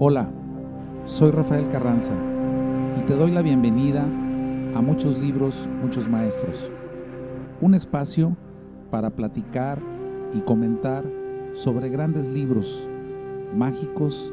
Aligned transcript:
Hola, 0.00 0.28
soy 1.04 1.30
Rafael 1.30 1.68
Carranza 1.68 2.14
y 2.98 3.00
te 3.02 3.14
doy 3.14 3.30
la 3.30 3.42
bienvenida 3.42 4.02
a 4.02 4.82
Muchos 4.82 5.16
Libros, 5.20 5.68
Muchos 5.82 6.08
Maestros, 6.08 6.68
un 7.60 7.74
espacio 7.74 8.36
para 8.90 9.10
platicar 9.10 9.78
y 10.34 10.40
comentar 10.40 11.04
sobre 11.52 11.90
grandes 11.90 12.28
libros 12.28 12.88
mágicos 13.54 14.32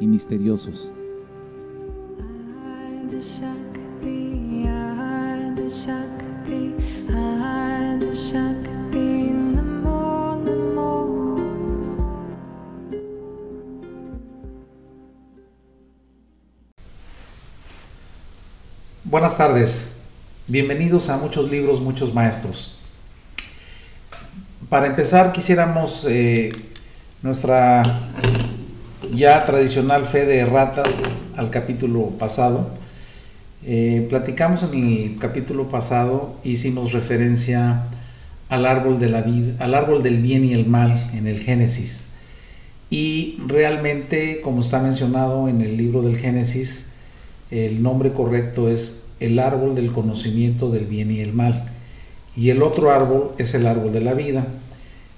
y 0.00 0.08
misteriosos. 0.08 0.90
Buenas 19.26 19.38
tardes, 19.38 19.96
bienvenidos 20.46 21.10
a 21.10 21.16
Muchos 21.16 21.50
Libros, 21.50 21.80
Muchos 21.80 22.14
Maestros. 22.14 22.78
Para 24.68 24.86
empezar 24.86 25.32
quisiéramos 25.32 26.06
eh, 26.08 26.50
nuestra 27.22 28.12
ya 29.12 29.42
tradicional 29.42 30.06
fe 30.06 30.26
de 30.26 30.44
ratas 30.46 31.24
al 31.36 31.50
capítulo 31.50 32.10
pasado. 32.10 32.70
Eh, 33.64 34.06
platicamos 34.08 34.62
en 34.62 34.74
el 34.74 35.16
capítulo 35.18 35.68
pasado, 35.68 36.36
hicimos 36.44 36.92
referencia 36.92 37.82
al 38.48 38.64
árbol 38.64 39.00
de 39.00 39.08
la 39.08 39.22
vida, 39.22 39.56
al 39.58 39.74
árbol 39.74 40.04
del 40.04 40.18
bien 40.18 40.44
y 40.44 40.52
el 40.52 40.66
mal 40.66 41.10
en 41.14 41.26
el 41.26 41.40
Génesis. 41.40 42.06
Y 42.90 43.40
realmente, 43.44 44.40
como 44.40 44.60
está 44.60 44.78
mencionado 44.78 45.48
en 45.48 45.62
el 45.62 45.76
libro 45.76 46.02
del 46.02 46.16
Génesis, 46.16 46.90
el 47.50 47.82
nombre 47.82 48.12
correcto 48.12 48.68
es 48.68 49.02
el 49.20 49.38
árbol 49.38 49.74
del 49.74 49.92
conocimiento 49.92 50.70
del 50.70 50.86
bien 50.86 51.10
y 51.10 51.20
el 51.20 51.32
mal. 51.32 51.72
Y 52.36 52.50
el 52.50 52.62
otro 52.62 52.90
árbol 52.90 53.32
es 53.38 53.54
el 53.54 53.66
árbol 53.66 53.92
de 53.92 54.00
la 54.00 54.14
vida. 54.14 54.46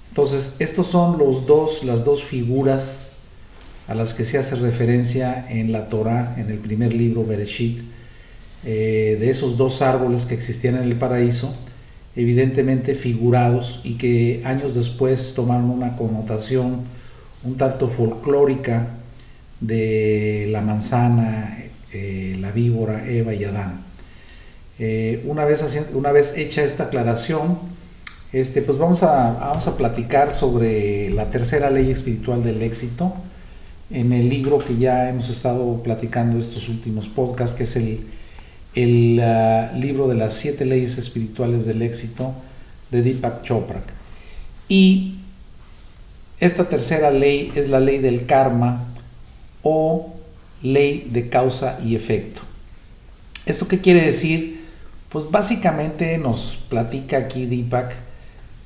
Entonces, 0.09 0.55
estos 0.59 0.87
son 0.87 1.17
los 1.17 1.45
dos, 1.45 1.83
las 1.83 2.03
dos 2.05 2.23
figuras 2.23 3.11
a 3.87 3.95
las 3.95 4.13
que 4.13 4.25
se 4.25 4.37
hace 4.37 4.55
referencia 4.55 5.45
en 5.49 5.71
la 5.71 5.89
Torah, 5.89 6.35
en 6.37 6.49
el 6.49 6.59
primer 6.59 6.93
libro, 6.93 7.25
Bereshit, 7.25 7.81
eh, 8.65 9.17
de 9.19 9.29
esos 9.29 9.57
dos 9.57 9.81
árboles 9.81 10.25
que 10.25 10.35
existían 10.35 10.75
en 10.75 10.83
el 10.83 10.95
paraíso, 10.95 11.55
evidentemente 12.15 12.95
figurados 12.95 13.81
y 13.83 13.95
que 13.95 14.41
años 14.45 14.75
después 14.75 15.33
tomaron 15.33 15.69
una 15.69 15.95
connotación 15.95 16.81
un 17.43 17.57
tanto 17.57 17.89
folclórica 17.89 18.87
de 19.59 20.47
la 20.51 20.61
manzana, 20.61 21.57
eh, 21.91 22.37
la 22.39 22.51
víbora, 22.51 23.09
Eva 23.09 23.33
y 23.33 23.43
Adán. 23.43 23.88
Eh, 24.79 25.23
una, 25.25 25.43
vez 25.43 25.77
una 25.93 26.11
vez 26.11 26.37
hecha 26.37 26.63
esta 26.63 26.85
aclaración, 26.85 27.59
este, 28.31 28.61
pues 28.61 28.77
vamos 28.77 29.03
a, 29.03 29.33
vamos 29.33 29.67
a 29.67 29.75
platicar 29.75 30.33
sobre 30.33 31.09
la 31.09 31.29
tercera 31.29 31.69
ley 31.69 31.91
espiritual 31.91 32.43
del 32.43 32.61
éxito 32.61 33.13
en 33.91 34.13
el 34.13 34.29
libro 34.29 34.59
que 34.59 34.77
ya 34.77 35.09
hemos 35.09 35.29
estado 35.29 35.81
platicando 35.83 36.37
estos 36.37 36.69
últimos 36.69 37.07
podcasts, 37.07 37.57
que 37.57 37.63
es 37.63 37.75
el, 37.75 38.01
el 38.75 39.19
ah, 39.21 39.71
libro 39.75 40.07
de 40.07 40.15
las 40.15 40.33
siete 40.33 40.63
leyes 40.65 40.97
espirituales 40.97 41.65
del 41.65 41.81
éxito 41.81 42.33
de 42.91 43.01
Deepak 43.01 43.41
Chopra. 43.41 43.81
Y 44.67 45.15
esta 46.39 46.65
tercera 46.65 47.11
ley 47.11 47.51
es 47.55 47.67
la 47.69 47.79
ley 47.79 47.97
del 47.97 48.25
karma 48.25 48.85
o 49.63 50.13
ley 50.61 51.07
de 51.11 51.27
causa 51.27 51.79
y 51.83 51.95
efecto. 51.95 52.41
¿Esto 53.45 53.67
qué 53.67 53.79
quiere 53.79 54.01
decir? 54.01 54.58
Pues 55.09 55.29
básicamente 55.29 56.17
nos 56.19 56.59
platica 56.69 57.17
aquí 57.17 57.45
Deepak 57.47 57.95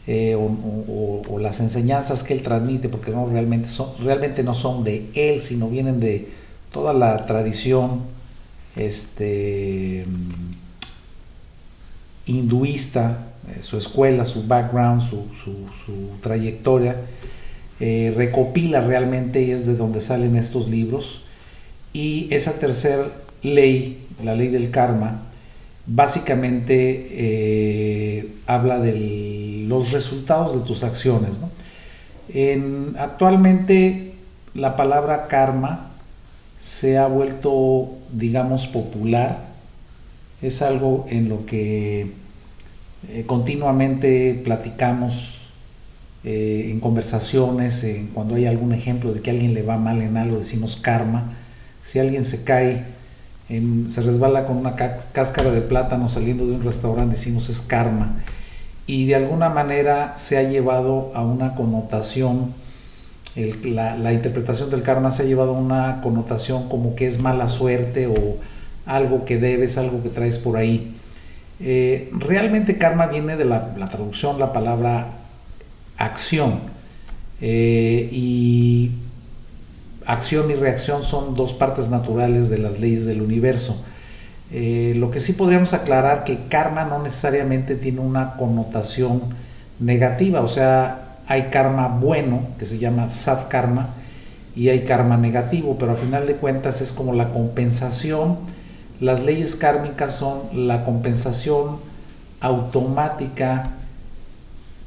eh, 0.05 0.35
o, 0.35 1.39
las 1.39 1.61
enseñanzas 1.61 2.23
que 2.23 2.33
él 2.33 2.41
transmite, 2.41 2.89
porque 2.89 3.11
no 3.11 3.27
realmente, 3.27 3.69
son, 3.69 3.89
realmente 4.03 4.43
no 4.43 4.53
son 4.53 4.83
de 4.83 5.09
él, 5.13 5.39
sino 5.39 5.69
vienen 5.69 5.99
de 5.99 6.29
toda 6.71 6.93
la 6.93 7.25
tradición 7.25 8.01
este, 8.75 10.05
hinduista, 12.25 13.27
eh, 13.47 13.59
su 13.61 13.77
escuela, 13.77 14.25
su 14.25 14.45
background, 14.45 15.01
su, 15.01 15.25
trayectoria, 16.21 16.97
eh, 17.79 18.13
recopila 18.15 18.81
realmente 18.81 19.41
y 19.41 19.51
es 19.51 19.65
de 19.65 19.75
donde 19.75 20.01
salen 20.01 20.35
estos 20.35 20.69
libros. 20.69 21.23
Y 21.93 22.27
esa 22.31 22.53
tercera 22.53 23.11
ley, 23.41 24.05
la 24.21 24.35
ley 24.35 24.47
del 24.49 24.71
karma, 24.71 25.21
básicamente 25.85 27.07
eh, 27.11 28.35
habla 28.45 28.79
de 28.79 29.65
los 29.67 29.91
resultados 29.91 30.53
de 30.53 30.65
tus 30.65 30.83
acciones. 30.83 31.41
actualmente 32.97 34.13
la 34.53 34.75
palabra 34.75 35.27
karma 35.27 35.91
se 36.61 36.97
ha 36.97 37.07
vuelto, 37.07 37.89
digamos, 38.11 38.67
popular. 38.67 39.51
Es 40.41 40.61
algo 40.61 41.05
en 41.09 41.29
lo 41.29 41.45
que 41.45 42.11
eh, 43.09 43.23
continuamente 43.25 44.39
platicamos 44.43 45.49
eh, 46.23 46.69
en 46.69 46.79
conversaciones, 46.79 47.85
cuando 48.13 48.35
hay 48.35 48.45
algún 48.45 48.73
ejemplo 48.73 49.13
de 49.13 49.21
que 49.21 49.29
a 49.29 49.33
alguien 49.33 49.53
le 49.53 49.63
va 49.63 49.77
mal 49.77 50.01
en 50.01 50.15
algo, 50.15 50.37
decimos 50.37 50.77
karma 50.77 51.33
si 51.83 51.99
alguien 51.99 52.25
se 52.25 52.43
cae, 52.43 52.85
se 53.49 54.01
resbala 54.01 54.45
con 54.45 54.57
una 54.57 54.75
cáscara 54.75 55.51
de 55.51 55.61
plátano 55.61 56.09
saliendo 56.09 56.47
de 56.47 56.53
un 56.53 56.63
restaurante, 56.63 57.15
decimos 57.15 57.49
es 57.49 57.61
karma. 57.61 58.15
Y 58.87 59.05
de 59.05 59.15
alguna 59.15 59.49
manera 59.49 60.13
se 60.17 60.37
ha 60.37 60.43
llevado 60.43 61.11
a 61.13 61.21
una 61.21 61.55
connotación, 61.55 62.53
la, 63.35 64.13
interpretación 64.13 64.69
del 64.69 64.81
karma 64.81 65.11
se 65.11 65.23
ha 65.23 65.25
llevado 65.25 65.55
a 65.55 65.59
una 65.59 66.01
connotación 66.01 66.69
como 66.69 66.95
que 66.95 67.07
es 67.07 67.19
mala 67.19 67.47
suerte 67.47 68.07
o 68.07 68.37
algo 68.85 69.25
que 69.25 69.37
debes, 69.37 69.77
algo 69.77 70.01
que 70.03 70.09
traes 70.09 70.37
por 70.37 70.57
ahí. 70.57 70.95
Eh, 71.59 72.09
realmente 72.13 72.77
karma 72.77 73.07
viene 73.07 73.37
de 73.37 73.45
la, 73.45 73.73
traducción, 73.89 74.39
la 74.39 74.51
palabra 74.51 75.07
acción. 75.97 76.59
Eh, 77.41 78.09
y 78.11 78.91
acción 80.05 80.51
y 80.51 80.55
reacción 80.55 81.03
son 81.03 81.35
dos 81.35 81.53
partes 81.53 81.89
naturales 81.89 82.49
de 82.49 82.57
las 82.57 82.79
leyes 82.79 83.05
del 83.05 83.21
universo. 83.21 83.83
Eh, 84.51 84.93
lo 84.97 85.09
que 85.09 85.19
sí 85.19 85.33
podríamos 85.33 85.73
aclarar 85.73 86.23
que 86.23 86.47
karma 86.49 86.83
no 86.83 87.01
necesariamente 87.01 87.75
tiene 87.75 88.01
una 88.01 88.35
connotación 88.35 89.21
negativa, 89.79 90.41
o 90.41 90.47
sea, 90.47 91.17
hay 91.27 91.43
karma 91.43 91.87
bueno, 91.87 92.47
que 92.59 92.65
se 92.65 92.77
llama 92.77 93.09
sat 93.09 93.47
karma, 93.47 93.89
y 94.55 94.69
hay 94.69 94.81
karma 94.81 95.17
negativo, 95.17 95.77
pero 95.79 95.93
a 95.93 95.95
final 95.95 96.27
de 96.27 96.35
cuentas 96.35 96.81
es 96.81 96.91
como 96.91 97.13
la 97.13 97.29
compensación. 97.29 98.37
Las 98.99 99.23
leyes 99.23 99.55
kármicas 99.55 100.13
son 100.13 100.67
la 100.67 100.85
compensación 100.85 101.77
automática, 102.39 103.71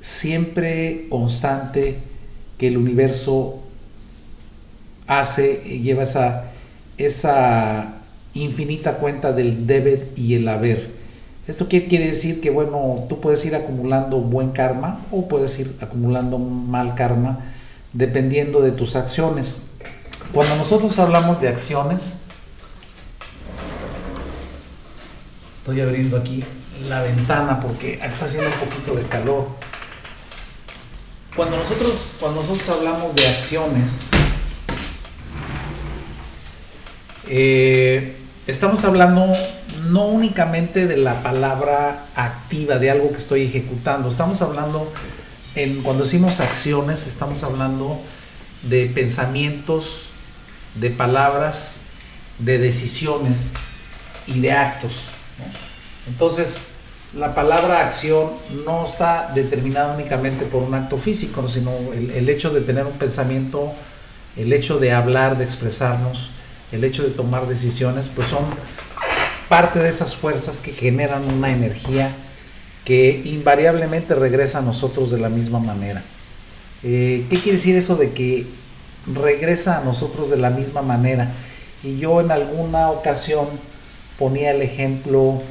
siempre 0.00 1.06
constante, 1.10 1.98
que 2.58 2.68
el 2.68 2.76
universo 2.76 3.58
hace, 5.06 5.56
lleva 5.80 6.02
esa, 6.02 6.44
esa 6.98 7.94
infinita 8.34 8.98
cuenta 8.98 9.32
del 9.32 9.66
debet 9.66 10.18
y 10.18 10.34
el 10.34 10.48
haber. 10.48 10.96
¿Esto 11.46 11.68
quiere 11.68 12.06
decir? 12.08 12.40
Que 12.40 12.50
bueno, 12.50 13.06
tú 13.08 13.20
puedes 13.20 13.44
ir 13.44 13.54
acumulando 13.54 14.18
buen 14.18 14.50
karma 14.50 15.00
o 15.12 15.28
puedes 15.28 15.58
ir 15.60 15.76
acumulando 15.80 16.38
mal 16.38 16.94
karma 16.96 17.38
dependiendo 17.92 18.60
de 18.60 18.72
tus 18.72 18.96
acciones. 18.96 19.62
Cuando 20.32 20.56
nosotros 20.56 20.98
hablamos 20.98 21.40
de 21.40 21.48
acciones, 21.48 22.18
estoy 25.58 25.80
abriendo 25.80 26.16
aquí 26.16 26.42
la 26.88 27.02
ventana 27.02 27.60
porque 27.60 27.94
está 28.02 28.24
haciendo 28.24 28.50
un 28.50 28.68
poquito 28.68 28.96
de 28.96 29.02
calor. 29.06 29.46
Cuando 31.36 31.58
nosotros, 31.58 32.08
cuando 32.18 32.42
nosotros 32.42 32.68
hablamos 32.70 33.14
de 33.14 33.26
acciones, 33.26 34.00
eh, 37.28 38.16
estamos 38.46 38.84
hablando 38.84 39.26
no 39.90 40.06
únicamente 40.06 40.86
de 40.86 40.96
la 40.96 41.22
palabra 41.22 42.06
activa, 42.14 42.78
de 42.78 42.90
algo 42.90 43.10
que 43.10 43.18
estoy 43.18 43.42
ejecutando, 43.42 44.08
estamos 44.08 44.42
hablando, 44.42 44.92
en, 45.54 45.82
cuando 45.82 46.04
decimos 46.04 46.40
acciones, 46.40 47.06
estamos 47.06 47.42
hablando 47.42 48.00
de 48.62 48.86
pensamientos, 48.86 50.08
de 50.74 50.90
palabras, 50.90 51.80
de 52.38 52.58
decisiones 52.58 53.54
y 54.26 54.40
de 54.40 54.52
actos. 54.52 55.02
Entonces, 56.08 56.68
la 57.14 57.34
palabra 57.34 57.86
acción 57.86 58.30
no 58.64 58.84
está 58.84 59.32
determinada 59.34 59.94
únicamente 59.94 60.44
por 60.44 60.62
un 60.62 60.74
acto 60.74 60.98
físico, 60.98 61.46
sino 61.48 61.70
el, 61.92 62.10
el 62.10 62.28
hecho 62.28 62.50
de 62.50 62.60
tener 62.60 62.84
un 62.84 62.98
pensamiento 62.98 63.72
el 64.36 64.52
hecho 64.52 64.78
de 64.78 64.92
hablar, 64.92 65.38
de 65.38 65.44
expresarnos, 65.44 66.30
el 66.72 66.84
hecho 66.84 67.02
de 67.02 67.10
tomar 67.10 67.46
decisiones, 67.46 68.06
pues 68.14 68.28
son 68.28 68.44
parte 69.48 69.78
de 69.78 69.88
esas 69.88 70.16
fuerzas 70.16 70.60
que 70.60 70.72
generan 70.72 71.24
una 71.24 71.50
energía 71.50 72.10
que 72.84 73.22
invariablemente 73.24 74.14
regresa 74.14 74.58
a 74.58 74.62
nosotros 74.62 75.10
de 75.10 75.18
la 75.18 75.28
misma 75.28 75.58
manera. 75.58 76.02
Eh, 76.82 77.26
¿Qué 77.28 77.40
quiere 77.40 77.58
decir 77.58 77.76
eso 77.76 77.96
de 77.96 78.12
que 78.12 78.46
regresa 79.12 79.78
a 79.78 79.84
nosotros 79.84 80.30
de 80.30 80.36
la 80.36 80.50
misma 80.50 80.82
manera? 80.82 81.32
Y 81.82 81.98
yo 81.98 82.20
en 82.20 82.30
alguna 82.30 82.90
ocasión 82.90 83.46
ponía 84.18 84.52
el 84.52 84.62
ejemplo 84.62 85.42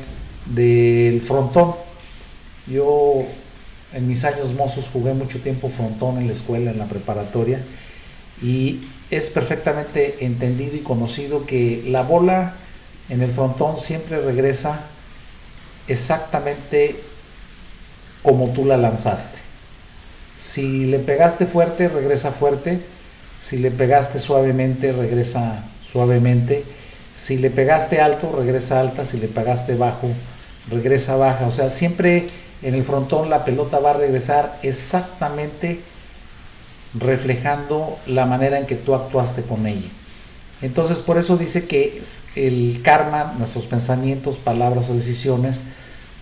del 0.46 1.22
frontón. 1.22 1.76
Yo 2.68 3.26
en 3.94 4.08
mis 4.08 4.24
años 4.24 4.54
mozos 4.54 4.90
jugué 4.92 5.14
mucho 5.14 5.40
tiempo 5.40 5.70
frontón 5.70 6.18
en 6.18 6.28
la 6.28 6.34
escuela, 6.34 6.72
en 6.72 6.80
la 6.80 6.86
preparatoria, 6.86 7.62
y 8.42 8.82
es 9.12 9.30
perfectamente 9.30 10.18
entendido 10.22 10.76
y 10.76 10.80
conocido 10.80 11.46
que 11.46 11.84
la 11.88 12.02
bola 12.02 12.56
en 13.10 13.22
el 13.22 13.32
frontón 13.32 13.80
siempre 13.80 14.20
regresa 14.20 14.82
exactamente 15.88 16.96
como 18.24 18.50
tú 18.50 18.66
la 18.66 18.78
lanzaste. 18.78 19.38
Si 20.36 20.86
le 20.86 21.00
pegaste 21.00 21.46
fuerte, 21.46 21.88
regresa 21.88 22.32
fuerte. 22.32 22.80
Si 23.40 23.58
le 23.58 23.72
pegaste 23.72 24.20
suavemente, 24.20 24.92
regresa 24.92 25.64
suavemente. 25.90 26.64
Si 27.14 27.38
le 27.38 27.52
pegaste 27.52 28.02
alto, 28.02 28.36
regresa 28.36 28.80
alta. 28.80 29.06
Si 29.06 29.18
le 29.18 29.28
pegaste 29.28 29.76
bajo, 29.76 30.10
regresa 30.70 31.16
baja. 31.16 31.46
O 31.46 31.52
sea, 31.52 31.70
siempre 31.70 32.26
en 32.64 32.74
el 32.74 32.84
frontón 32.84 33.30
la 33.30 33.46
pelota 33.46 33.80
va 33.80 33.92
a 33.92 33.94
regresar 33.94 34.58
exactamente 34.64 35.80
reflejando 36.98 37.98
la 38.08 38.26
manera 38.26 38.60
en 38.60 38.66
que 38.66 38.76
tú 38.76 38.96
actuaste 38.96 39.42
con 39.42 39.68
ella. 39.68 39.90
Entonces, 40.62 41.00
por 41.00 41.18
eso 41.18 41.38
dice 41.38 41.66
que 41.66 42.02
el 42.36 42.82
karma, 42.84 43.36
nuestros 43.38 43.66
pensamientos, 43.66 44.38
palabras 44.38 44.90
o 44.90 44.96
decisiones, 44.96 45.64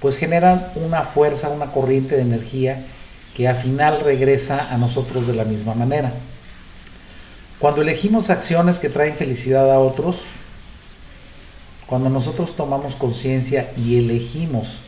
pues 0.02 0.18
generan 0.18 0.68
una 0.76 1.04
fuerza, 1.04 1.50
una 1.50 1.72
corriente 1.72 2.16
de 2.16 2.24
energía 2.24 2.84
que 3.36 3.48
al 3.48 3.56
final 3.56 4.02
regresa 4.02 4.70
a 4.70 4.78
nosotros 4.78 5.28
de 5.28 5.34
la 5.34 5.46
misma 5.46 5.76
manera. 5.76 6.12
Cuando 7.60 7.82
elegimos 7.82 8.30
acciones 8.30 8.80
que 8.80 8.90
traen 8.90 9.16
felicidad 9.16 9.72
a 9.72 9.80
otros, 9.80 10.26
cuando 11.86 12.10
nosotros 12.10 12.56
tomamos 12.56 12.96
conciencia 12.96 13.72
y 13.78 14.00
elegimos 14.00 14.82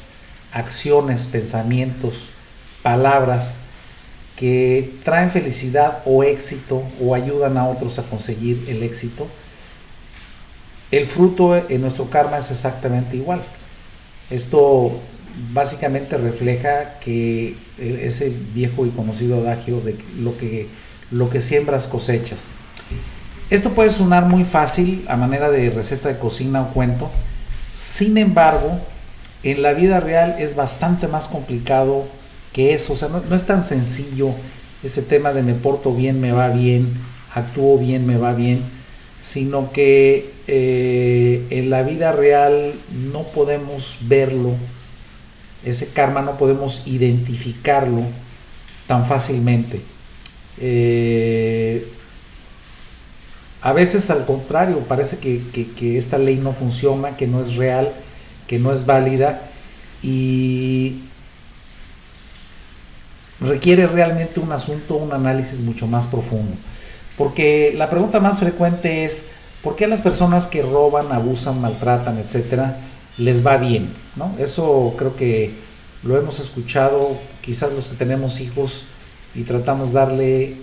acciones, 0.52 1.28
pensamientos, 1.28 2.30
palabras 2.82 3.58
que 4.38 4.94
traen 5.04 5.30
felicidad 5.30 6.00
o 6.06 6.24
éxito 6.24 6.84
o 7.02 7.16
ayudan 7.16 7.58
a 7.58 7.68
otros 7.68 8.00
a 8.00 8.04
conseguir 8.04 8.66
el 8.68 8.84
éxito, 8.84 9.28
el 10.92 11.08
fruto 11.08 11.56
en 11.70 11.82
nuestro 11.82 12.10
karma 12.10 12.38
es 12.38 12.52
exactamente 12.52 13.16
igual. 13.16 13.42
Esto 14.30 15.00
básicamente 15.54 16.18
refleja 16.18 17.00
que 17.00 17.56
ese 17.78 18.32
viejo 18.54 18.86
y 18.86 18.90
conocido 18.90 19.38
adagio 19.40 19.82
de 19.82 19.96
lo 20.20 20.38
que, 20.38 20.68
lo 21.12 21.30
que 21.30 21.42
siembras 21.42 21.88
cosechas. 21.88 22.50
Esto 23.50 23.72
puede 23.72 23.90
sonar 23.90 24.26
muy 24.26 24.44
fácil 24.44 25.06
a 25.08 25.18
manera 25.18 25.50
de 25.50 25.70
receta 25.70 26.10
de 26.10 26.18
cocina 26.18 26.62
o 26.64 26.74
cuento, 26.74 27.10
sin 27.74 28.18
embargo, 28.18 28.80
en 29.44 29.62
la 29.62 29.74
vida 29.74 30.00
real 30.00 30.38
es 30.40 30.56
bastante 30.56 31.08
más 31.08 31.28
complicado 31.28 32.06
que 32.56 32.74
eso, 32.74 32.94
o 32.94 32.96
sea, 32.96 33.10
no, 33.10 33.36
es 33.36 33.46
tan 33.46 33.66
sencillo 33.66 34.30
ese 34.82 35.02
tema 35.02 35.34
de 35.34 35.44
me 35.44 35.56
porto 35.56 35.94
bien, 35.94 36.22
me 36.22 36.32
va 36.32 36.48
bien, 36.48 36.88
actúo 37.34 37.78
bien, 37.78 38.08
me 38.08 38.16
va 38.16 38.34
bien, 38.34 38.62
sino 39.20 39.74
que 39.74 40.32
eh, 40.48 41.46
en 41.50 41.70
la 41.70 41.84
vida 41.84 42.14
real 42.14 42.72
no 43.12 43.24
podemos 43.24 43.98
verlo, 44.04 44.52
ese 45.66 45.88
karma 45.90 46.22
no 46.22 46.38
podemos 46.38 46.84
identificarlo 46.86 48.04
tan 48.88 49.06
fácilmente. 49.06 49.82
Eh, 50.58 51.86
a 53.62 53.74
veces 53.74 54.10
al 54.10 54.26
contrario, 54.26 54.80
parece 54.88 55.18
que, 55.18 55.42
que, 55.78 55.98
esta 55.98 56.18
ley 56.18 56.38
no 56.38 56.54
funciona, 56.54 57.18
que 57.18 57.28
no 57.28 57.42
es 57.42 57.58
real, 57.58 57.92
que 58.48 58.60
no 58.60 58.72
es 58.72 58.86
válida 58.86 59.42
y 60.02 61.02
requiere 63.46 63.88
realmente 63.88 64.40
un 64.40 64.52
asunto, 64.52 64.96
un 64.96 65.14
análisis 65.14 65.62
mucho 65.62 65.88
más 65.88 66.08
profundo. 66.08 66.56
Porque 67.18 67.74
la 67.76 67.90
pregunta 67.90 68.20
más 68.20 68.40
frecuente 68.40 69.06
es, 69.06 69.26
¿por 69.62 69.76
qué 69.76 69.86
a 69.86 69.88
las 69.88 70.02
personas 70.02 70.48
que 70.48 70.62
roban, 70.62 71.12
abusan, 71.12 71.62
maltratan, 71.62 72.18
etcétera, 72.18 72.78
les 73.18 73.46
va 73.46 73.58
bien? 73.58 73.90
¿no? 74.16 74.36
Eso 74.40 74.96
creo 74.98 75.16
que 75.16 75.54
lo 76.04 76.18
hemos 76.18 76.40
escuchado, 76.40 77.18
quizás 77.42 77.72
los 77.74 77.88
que 77.88 77.96
tenemos 77.96 78.42
hijos 78.42 78.84
y 79.34 79.44
tratamos 79.44 79.92
darle 79.92 80.58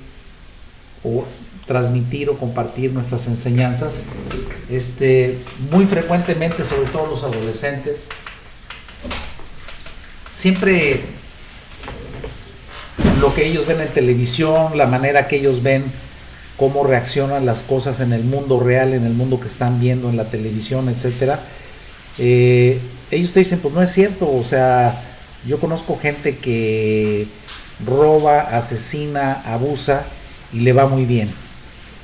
o 1.02 1.25
transmitir 1.67 2.28
o 2.28 2.37
compartir 2.37 2.93
nuestras 2.93 3.26
enseñanzas, 3.26 4.05
este, 4.70 5.38
muy 5.70 5.87
frecuentemente, 5.87 6.64
sobre 6.64 6.88
todo 6.90 7.06
los 7.06 7.25
adolescentes, 7.25 8.08
siempre 10.28 11.02
lo 13.23 13.33
que 13.33 13.47
ellos 13.47 13.67
ven 13.67 13.81
en 13.81 13.87
televisión, 13.87 14.77
la 14.77 14.87
manera 14.87 15.29
que 15.29 15.37
ellos 15.37 15.63
ven 15.63 15.85
cómo 16.57 16.83
reaccionan 16.83 17.47
las 17.47 17.63
cosas 17.63 18.01
en 18.01 18.13
el 18.13 18.25
mundo 18.25 18.59
real, 18.59 18.95
en 18.95 19.07
el 19.07 19.13
mundo 19.13 19.39
que 19.39 19.47
están 19.47 19.81
viendo 19.81 20.11
en 20.11 20.17
la 20.17 20.25
televisión, 20.25 20.89
etcétera. 20.89 21.39
Eh, 22.19 22.81
ellos 23.13 23.33
te 23.33 23.39
dicen, 23.39 23.61
pues 23.61 23.73
no 23.73 23.81
es 23.81 23.93
cierto, 23.93 24.29
o 24.29 24.43
sea, 24.43 25.01
yo 25.47 25.61
conozco 25.61 25.97
gente 25.97 26.39
que 26.39 27.29
roba, 27.87 28.41
asesina, 28.41 29.41
abusa 29.47 30.03
y 30.53 30.59
le 30.59 30.73
va 30.73 30.89
muy 30.89 31.05
bien. 31.05 31.31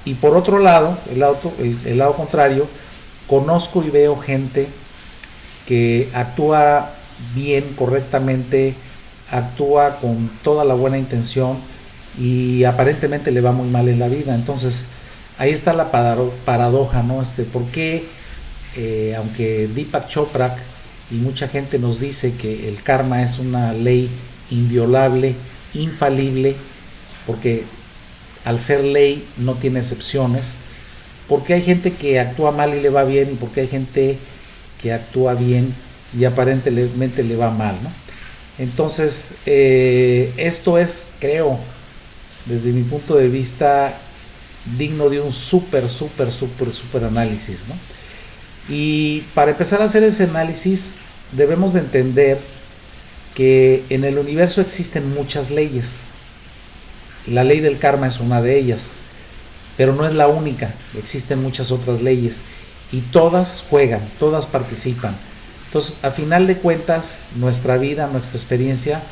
Y 0.04 0.14
por 0.14 0.36
otro 0.36 0.60
lado, 0.60 0.96
el 1.10 1.18
lado, 1.18 1.36
el 1.58 1.98
lado 1.98 2.14
contrario, 2.14 2.68
conozco 3.26 3.82
y 3.82 3.90
veo 3.90 4.16
gente 4.16 4.68
que 5.66 6.10
actúa 6.14 6.92
bien, 7.34 7.74
correctamente, 7.76 8.74
actúa 9.30 9.98
con 10.00 10.30
toda 10.42 10.64
la 10.64 10.74
buena 10.74 10.98
intención 10.98 11.58
y 12.18 12.64
aparentemente 12.64 13.30
le 13.30 13.40
va 13.40 13.52
muy 13.52 13.68
mal 13.68 13.88
en 13.88 13.98
la 13.98 14.08
vida. 14.08 14.34
Entonces, 14.34 14.86
ahí 15.38 15.50
está 15.50 15.72
la 15.72 15.90
paradoja, 15.90 17.02
¿no? 17.02 17.22
Este, 17.22 17.44
¿Por 17.44 17.64
qué, 17.66 18.06
eh, 18.76 19.14
aunque 19.16 19.68
Deepak 19.68 20.08
Chopra 20.08 20.56
y 21.10 21.14
mucha 21.14 21.48
gente 21.48 21.78
nos 21.78 22.00
dice 22.00 22.34
que 22.34 22.68
el 22.68 22.82
karma 22.82 23.22
es 23.22 23.38
una 23.38 23.72
ley 23.72 24.10
inviolable, 24.50 25.34
infalible, 25.74 26.56
porque 27.26 27.64
al 28.44 28.58
ser 28.58 28.84
ley 28.84 29.26
no 29.36 29.54
tiene 29.54 29.80
excepciones, 29.80 30.54
porque 31.28 31.54
hay 31.54 31.62
gente 31.62 31.92
que 31.92 32.18
actúa 32.18 32.50
mal 32.50 32.74
y 32.74 32.80
le 32.80 32.88
va 32.88 33.04
bien 33.04 33.30
y 33.32 33.34
porque 33.34 33.60
hay 33.62 33.68
gente 33.68 34.18
que 34.80 34.92
actúa 34.92 35.34
bien 35.34 35.74
y 36.18 36.24
aparentemente 36.24 37.22
le 37.22 37.36
va 37.36 37.50
mal, 37.50 37.76
¿no? 37.82 37.90
Entonces, 38.58 39.34
eh, 39.46 40.32
esto 40.36 40.78
es, 40.78 41.04
creo, 41.20 41.58
desde 42.46 42.70
mi 42.72 42.82
punto 42.82 43.14
de 43.14 43.28
vista, 43.28 43.94
digno 44.76 45.08
de 45.08 45.20
un 45.20 45.32
súper, 45.32 45.88
súper, 45.88 46.30
súper, 46.32 46.72
súper 46.72 47.04
análisis. 47.04 47.66
¿no? 47.68 47.74
Y 48.68 49.20
para 49.34 49.52
empezar 49.52 49.80
a 49.80 49.84
hacer 49.84 50.02
ese 50.02 50.24
análisis, 50.24 50.98
debemos 51.32 51.72
de 51.72 51.80
entender 51.80 52.38
que 53.34 53.84
en 53.90 54.04
el 54.04 54.18
universo 54.18 54.60
existen 54.60 55.14
muchas 55.14 55.50
leyes. 55.50 56.08
La 57.26 57.44
ley 57.44 57.60
del 57.60 57.78
karma 57.78 58.08
es 58.08 58.18
una 58.18 58.42
de 58.42 58.58
ellas, 58.58 58.92
pero 59.76 59.94
no 59.94 60.06
es 60.06 60.14
la 60.14 60.26
única, 60.26 60.74
existen 60.98 61.42
muchas 61.42 61.70
otras 61.70 62.02
leyes 62.02 62.40
y 62.90 63.00
todas 63.00 63.64
juegan, 63.68 64.00
todas 64.18 64.46
participan. 64.46 65.14
Entonces, 65.68 65.98
a 66.02 66.10
final 66.10 66.46
de 66.46 66.56
cuentas, 66.56 67.24
nuestra 67.36 67.76
vida, 67.76 68.08
nuestra 68.10 68.38
experiencia, 68.38 69.02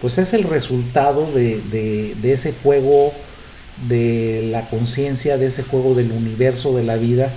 pues 0.00 0.18
es 0.18 0.32
el 0.32 0.44
resultado 0.44 1.26
de, 1.32 2.14
ese 2.22 2.54
juego 2.62 3.12
de 3.88 4.48
la 4.52 4.68
conciencia, 4.68 5.38
de 5.38 5.46
ese 5.46 5.64
juego 5.64 5.94
del 5.94 6.12
universo, 6.12 6.76
de 6.76 6.84
la 6.84 6.94
vida, 6.94 7.30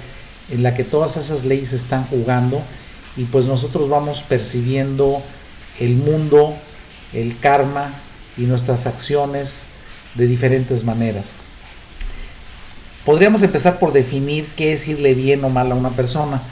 en 0.52 0.62
la 0.62 0.76
que 0.76 0.84
todas 0.84 1.18
esas 1.18 1.44
leyes 1.44 1.74
están 1.74 2.06
jugando 2.06 2.62
y 3.16 3.24
pues 3.24 3.46
nosotros 3.46 3.90
vamos 3.90 4.22
percibiendo 4.22 5.24
el 5.80 5.96
mundo, 5.96 6.54
el 7.14 7.40
karma 7.40 7.90
y 8.38 8.42
nuestras 8.42 8.86
acciones 8.86 9.64
de 10.14 10.28
diferentes 10.28 10.84
maneras. 10.84 11.32
Podríamos 13.06 13.42
empezar 13.42 13.80
por 13.80 13.92
definir 13.92 14.46
qué 14.56 14.74
es 14.74 14.88
irle 14.88 15.16
bien 15.16 15.44
o 15.44 15.50
mal 15.50 15.72
a 15.72 15.76
una 15.76 15.90
persona. 15.90 16.44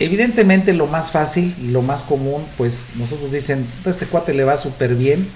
Evidentemente 0.00 0.72
lo 0.72 0.86
más 0.86 1.10
fácil 1.10 1.54
y 1.62 1.68
lo 1.68 1.82
más 1.82 2.02
común, 2.02 2.44
pues 2.56 2.86
nosotros 2.96 3.32
dicen, 3.32 3.66
este 3.84 4.06
cuate 4.06 4.32
le 4.32 4.44
va 4.44 4.56
súper 4.56 4.94
bien. 4.94 5.26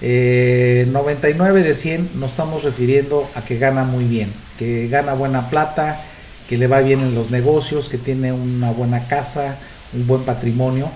99 0.00 1.60
eh, 1.60 1.64
de 1.64 1.74
100 1.74 2.10
nos 2.14 2.30
estamos 2.30 2.62
refiriendo 2.62 3.28
a 3.34 3.42
que 3.42 3.58
gana 3.58 3.84
muy 3.84 4.04
bien. 4.04 4.32
que 4.58 4.88
gana 4.88 5.14
buena 5.14 5.50
plata, 5.50 6.00
que 6.48 6.56
le 6.56 6.66
va 6.66 6.80
bien 6.80 7.00
en 7.00 7.14
los 7.14 7.30
negocios, 7.30 7.88
que 7.88 7.98
tiene 7.98 8.32
una 8.32 8.72
buena 8.72 9.06
casa, 9.06 9.56
un 9.92 10.06
buen 10.06 10.22
patrimonio, 10.22 10.90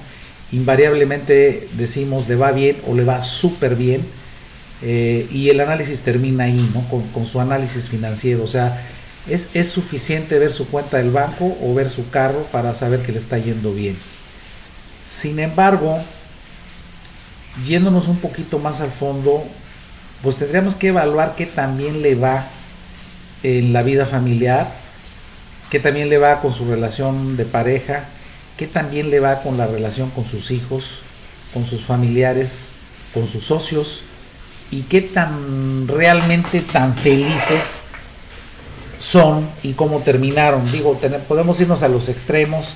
invariablemente 0.51 1.69
decimos 1.75 2.29
le 2.29 2.37
va 2.37 2.53
bien 2.53 2.77
o 2.87 2.95
le 2.95 3.05
va 3.05 3.21
súper 3.21 3.77
bien 3.77 4.03
eh, 4.83 5.29
y 5.31 5.49
el 5.49 5.61
análisis 5.61 6.03
termina 6.03 6.45
ahí, 6.45 6.71
¿no? 6.75 6.85
Con, 6.89 7.27
su 7.27 7.41
análisis 7.41 7.89
financiero. 7.89 8.43
O 8.43 8.49
sea, 8.49 8.83
es, 9.29 9.49
es, 9.55 9.69
suficiente 9.69 10.39
ver 10.39 10.53
su 10.53 10.67
cuenta 10.67 10.99
del 10.99 11.11
banco 11.11 11.57
o 11.63 11.75
ver 11.75 11.91
su 11.91 12.11
carro 12.11 12.43
para 12.51 12.75
saber 12.75 13.03
que 13.03 13.13
le 13.13 13.19
está 13.19 13.39
yendo 13.39 13.73
bien. 13.73 13.97
Sin 15.07 15.39
embargo, 15.39 16.01
yéndonos 17.67 18.09
un 18.09 18.17
poquito 18.17 18.59
más 18.59 18.81
al 18.81 18.91
fondo, 18.91 19.45
pues 20.23 20.37
tendríamos 20.37 20.75
que 20.75 20.89
evaluar 20.89 21.35
qué 21.37 21.47
también 21.47 22.03
le 22.03 22.15
va 22.15 22.47
en 23.43 23.73
la 23.73 23.83
vida 23.83 24.07
familiar, 24.07 24.73
qué 25.71 25.81
también 25.81 26.09
le 26.09 26.19
va 26.19 26.41
con 26.41 26.53
su 26.53 26.65
relación 26.65 27.37
de 27.37 27.45
pareja, 27.45 28.05
qué 28.57 28.67
también 28.67 29.11
le 29.11 29.21
va 29.21 29.43
con 29.43 29.59
la 29.59 29.67
relación 29.67 30.11
con 30.11 30.25
sus 30.25 30.51
hijos, 30.51 31.03
con 31.53 31.67
sus 31.67 31.83
familiares, 31.83 32.69
con 33.13 33.29
sus 33.29 33.45
socios 33.45 34.03
y 34.71 34.83
qué 34.83 35.03
tan 35.03 35.87
realmente 35.89 36.61
tan 36.61 36.95
felices 36.97 37.82
son 39.03 39.49
y 39.63 39.73
cómo 39.73 39.99
terminaron. 40.01 40.71
Digo, 40.71 40.99
podemos 41.27 41.61
irnos 41.61 41.83
a 41.83 41.89
los 41.89 42.09
extremos. 42.09 42.75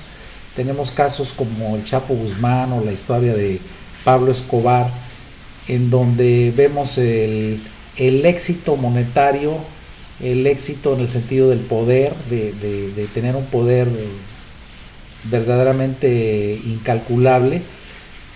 Tenemos 0.55 0.91
casos 0.91 1.33
como 1.35 1.75
el 1.75 1.83
Chapo 1.83 2.13
Guzmán 2.13 2.73
o 2.73 2.83
la 2.83 2.91
historia 2.91 3.33
de 3.33 3.59
Pablo 4.03 4.31
Escobar, 4.31 4.89
en 5.67 5.89
donde 5.89 6.53
vemos 6.55 6.97
el, 6.97 7.61
éxito 7.97 8.75
monetario, 8.75 9.53
el 10.21 10.45
éxito 10.47 10.95
en 10.95 11.01
el 11.01 11.09
sentido 11.09 11.49
del 11.49 11.59
poder, 11.59 12.13
de, 12.29 12.51
de 12.53 13.07
tener 13.13 13.35
un 13.35 13.45
poder 13.45 13.87
verdaderamente 15.25 16.59
incalculable, 16.65 17.61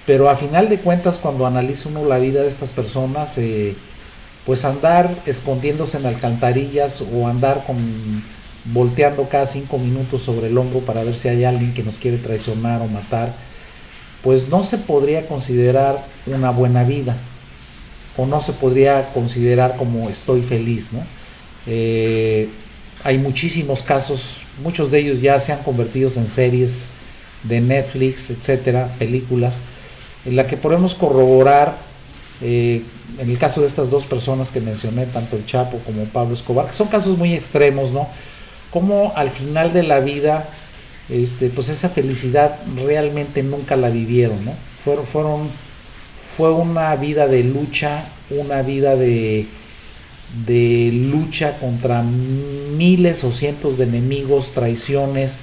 pero 0.05 0.29
a 0.29 0.36
final 0.36 0.69
de 0.69 0.79
cuentas 0.79 1.17
cuando 1.17 1.45
analiza 1.45 1.89
uno 1.89 2.05
la 2.05 2.17
vida 2.17 2.41
de 2.41 2.48
estas 2.48 2.71
personas, 2.71 3.38
eh, 3.38 3.75
pues 4.45 4.65
andar 4.65 5.13
escondiéndose 5.25 5.98
en 5.98 6.05
alcantarillas 6.05 7.03
o 7.13 7.27
andar 7.27 7.63
con 7.65 7.77
volteando 8.65 9.27
cada 9.27 9.45
cinco 9.45 9.77
minutos 9.77 10.24
sobre 10.24 10.48
el 10.48 10.57
hombro 10.57 10.79
para 10.81 11.03
ver 11.03 11.15
si 11.15 11.27
hay 11.27 11.43
alguien 11.43 11.74
que 11.74 11.83
nos 11.83 11.95
quiere 11.95 12.17
traicionar 12.17 12.81
o 12.81 12.88
matar, 12.88 13.33
pues 14.24 14.50
no 14.50 14.63
se 14.63 14.77
podría 14.77 15.25
considerar 15.27 16.03
una 16.27 16.51
buena 16.51 16.83
vida 16.83 17.15
o 18.17 18.25
no 18.25 18.39
se 18.39 18.53
podría 18.53 19.12
considerar 19.13 19.77
como 19.77 20.10
estoy 20.10 20.43
feliz, 20.43 20.91
¿no? 20.91 21.00
Eh, 21.67 22.50
hay 23.03 23.17
muchísimos 23.17 23.81
casos, 23.81 24.41
muchos 24.62 24.91
de 24.91 25.00
ellos 25.00 25.21
ya 25.21 25.39
se 25.39 25.51
han 25.51 25.63
convertido 25.63 26.12
en 26.15 26.27
series 26.27 26.86
de 27.43 27.62
Netflix, 27.62 28.29
etcétera, 28.29 28.93
películas, 29.00 29.60
en 30.25 30.36
la 30.36 30.45
que 30.45 30.57
podemos 30.57 30.93
corroborar, 30.93 31.75
eh, 32.41 32.81
en 33.19 33.29
el 33.29 33.38
caso 33.38 33.62
de 33.62 33.67
estas 33.67 33.89
dos 33.89 34.05
personas 34.05 34.51
que 34.51 34.60
mencioné, 34.60 35.05
tanto 35.05 35.36
el 35.36 35.45
Chapo 35.45 35.77
como 35.79 36.05
Pablo 36.05 36.33
Escobar, 36.33 36.67
que 36.67 36.74
son 36.74 36.88
casos 36.88 37.17
muy 37.17 37.33
extremos, 37.33 37.91
¿no? 37.91 38.07
Como 38.71 39.13
al 39.15 39.29
final 39.29 39.74
de 39.74 39.83
la 39.83 40.00
vida, 40.00 40.50
este, 41.10 41.50
pues 41.50 41.69
esa 41.69 41.89
felicidad 41.89 42.57
realmente 42.75 43.43
nunca 43.43 43.75
la 43.75 43.89
vivieron, 43.89 44.43
¿no? 44.45 44.53
Fueron, 44.83 45.05
fueron, 45.05 45.50
fue 46.38 46.51
una 46.51 46.95
vida 46.95 47.27
de 47.27 47.43
lucha, 47.43 48.05
una 48.29 48.62
vida 48.62 48.95
de, 48.95 49.45
de 50.45 50.91
lucha 50.93 51.57
contra 51.60 52.01
miles 52.01 53.24
o 53.24 53.33
cientos 53.33 53.77
de 53.77 53.83
enemigos, 53.83 54.51
traiciones, 54.51 55.41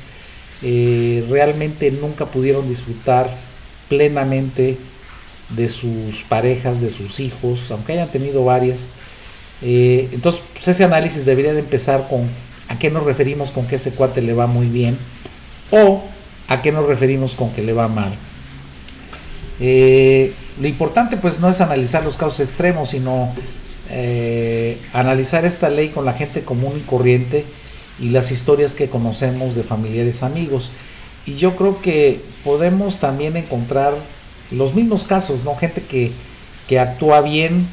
eh, 0.63 1.25
realmente 1.29 1.91
nunca 1.91 2.27
pudieron 2.27 2.69
disfrutar 2.69 3.31
plenamente 3.89 4.77
de 5.51 5.69
sus 5.69 6.23
parejas, 6.29 6.81
de 6.81 6.91
sus 6.91 7.21
hijos, 7.21 7.71
aunque 7.71 7.93
hayan 7.93 8.09
tenido 8.09 8.45
varias. 8.45 8.91
Eh, 9.63 10.09
entonces, 10.13 10.43
pues, 10.53 10.69
ese 10.69 10.85
análisis 10.85 11.25
debería 11.25 11.53
de 11.53 11.61
empezar 11.61 12.07
con 12.09 12.29
a 12.69 12.79
qué 12.79 12.91
nos 12.91 13.05
referimos 13.05 13.51
con 13.51 13.67
que 13.67 13.77
ese 13.77 13.93
cuate 13.93 14.21
le 14.21 14.35
va 14.35 14.47
muy 14.47 14.67
bien 14.67 14.99
o 15.71 16.03
a 16.49 16.61
qué 16.61 16.71
nos 16.71 16.87
referimos 16.87 17.35
con 17.35 17.51
que 17.51 17.63
le 17.63 17.73
va 17.73 17.89
mal. 17.89 18.15
Eh, 19.61 20.33
lo 20.61 20.69
importante 20.69 21.17
pues 21.17 21.41
no 21.41 21.49
es 21.49 21.61
analizar 21.61 22.05
los 22.05 22.17
casos 22.17 22.41
extremos, 22.41 22.91
sino 22.91 23.33
analizar 24.93 25.47
esta 25.47 25.71
ley 25.71 25.89
con 25.89 26.05
la 26.05 26.13
gente 26.13 26.43
común 26.43 26.75
y 26.77 26.81
corriente 26.81 27.47
y 27.99 28.11
las 28.11 28.31
historias 28.31 28.75
que 28.75 28.89
conocemos 28.89 29.55
de 29.55 29.63
familiares 29.63 30.23
amigos. 30.23 30.71
Y 31.27 31.37
yo 31.37 31.57
creo 31.57 31.81
que 31.81 32.21
podemos 32.45 32.99
también 32.99 33.37
encontrar 33.37 33.95
los 34.51 34.75
mismos 34.75 35.05
casos, 35.05 35.45
¿no? 35.45 35.57
Gente 35.57 35.83
que, 35.83 36.13
que 36.69 36.79
actúa 36.79 37.21
bien 37.21 37.67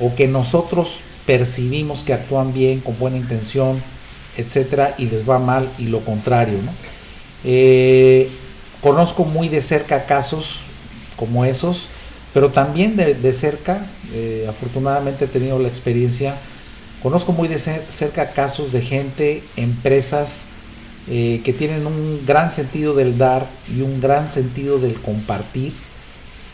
o 0.00 0.14
que 0.14 0.28
nosotros 0.28 1.00
percibimos 1.26 2.02
que 2.02 2.12
actúan 2.12 2.52
bien, 2.52 2.80
con 2.80 2.98
buena 2.98 3.16
intención, 3.16 3.80
etcétera, 4.36 4.94
y 4.98 5.06
les 5.06 5.28
va 5.28 5.38
mal, 5.38 5.68
y 5.78 5.86
lo 5.86 6.00
contrario, 6.00 6.58
¿no? 6.64 6.72
Eh, 7.44 8.28
conozco 8.80 9.24
muy 9.24 9.48
de 9.48 9.60
cerca 9.60 10.06
casos 10.06 10.62
como 11.16 11.44
esos, 11.44 11.86
pero 12.34 12.50
también 12.50 12.96
de, 12.96 13.32
cerca, 13.32 13.86
eh, 14.12 14.46
afortunadamente 14.48 15.26
he 15.26 15.28
tenido 15.28 15.58
la 15.58 15.68
experiencia 15.68 16.34
Conozco 17.02 17.32
muy 17.32 17.48
de 17.48 17.58
cerca 17.58 18.30
casos 18.30 18.70
de 18.70 18.80
gente, 18.80 19.42
empresas 19.56 20.44
eh, 21.10 21.40
que 21.44 21.52
tienen 21.52 21.84
un 21.84 22.24
gran 22.24 22.52
sentido 22.52 22.94
del 22.94 23.18
dar 23.18 23.48
y 23.68 23.80
un 23.80 24.00
gran 24.00 24.28
sentido 24.28 24.78
del 24.78 24.94
compartir 24.94 25.72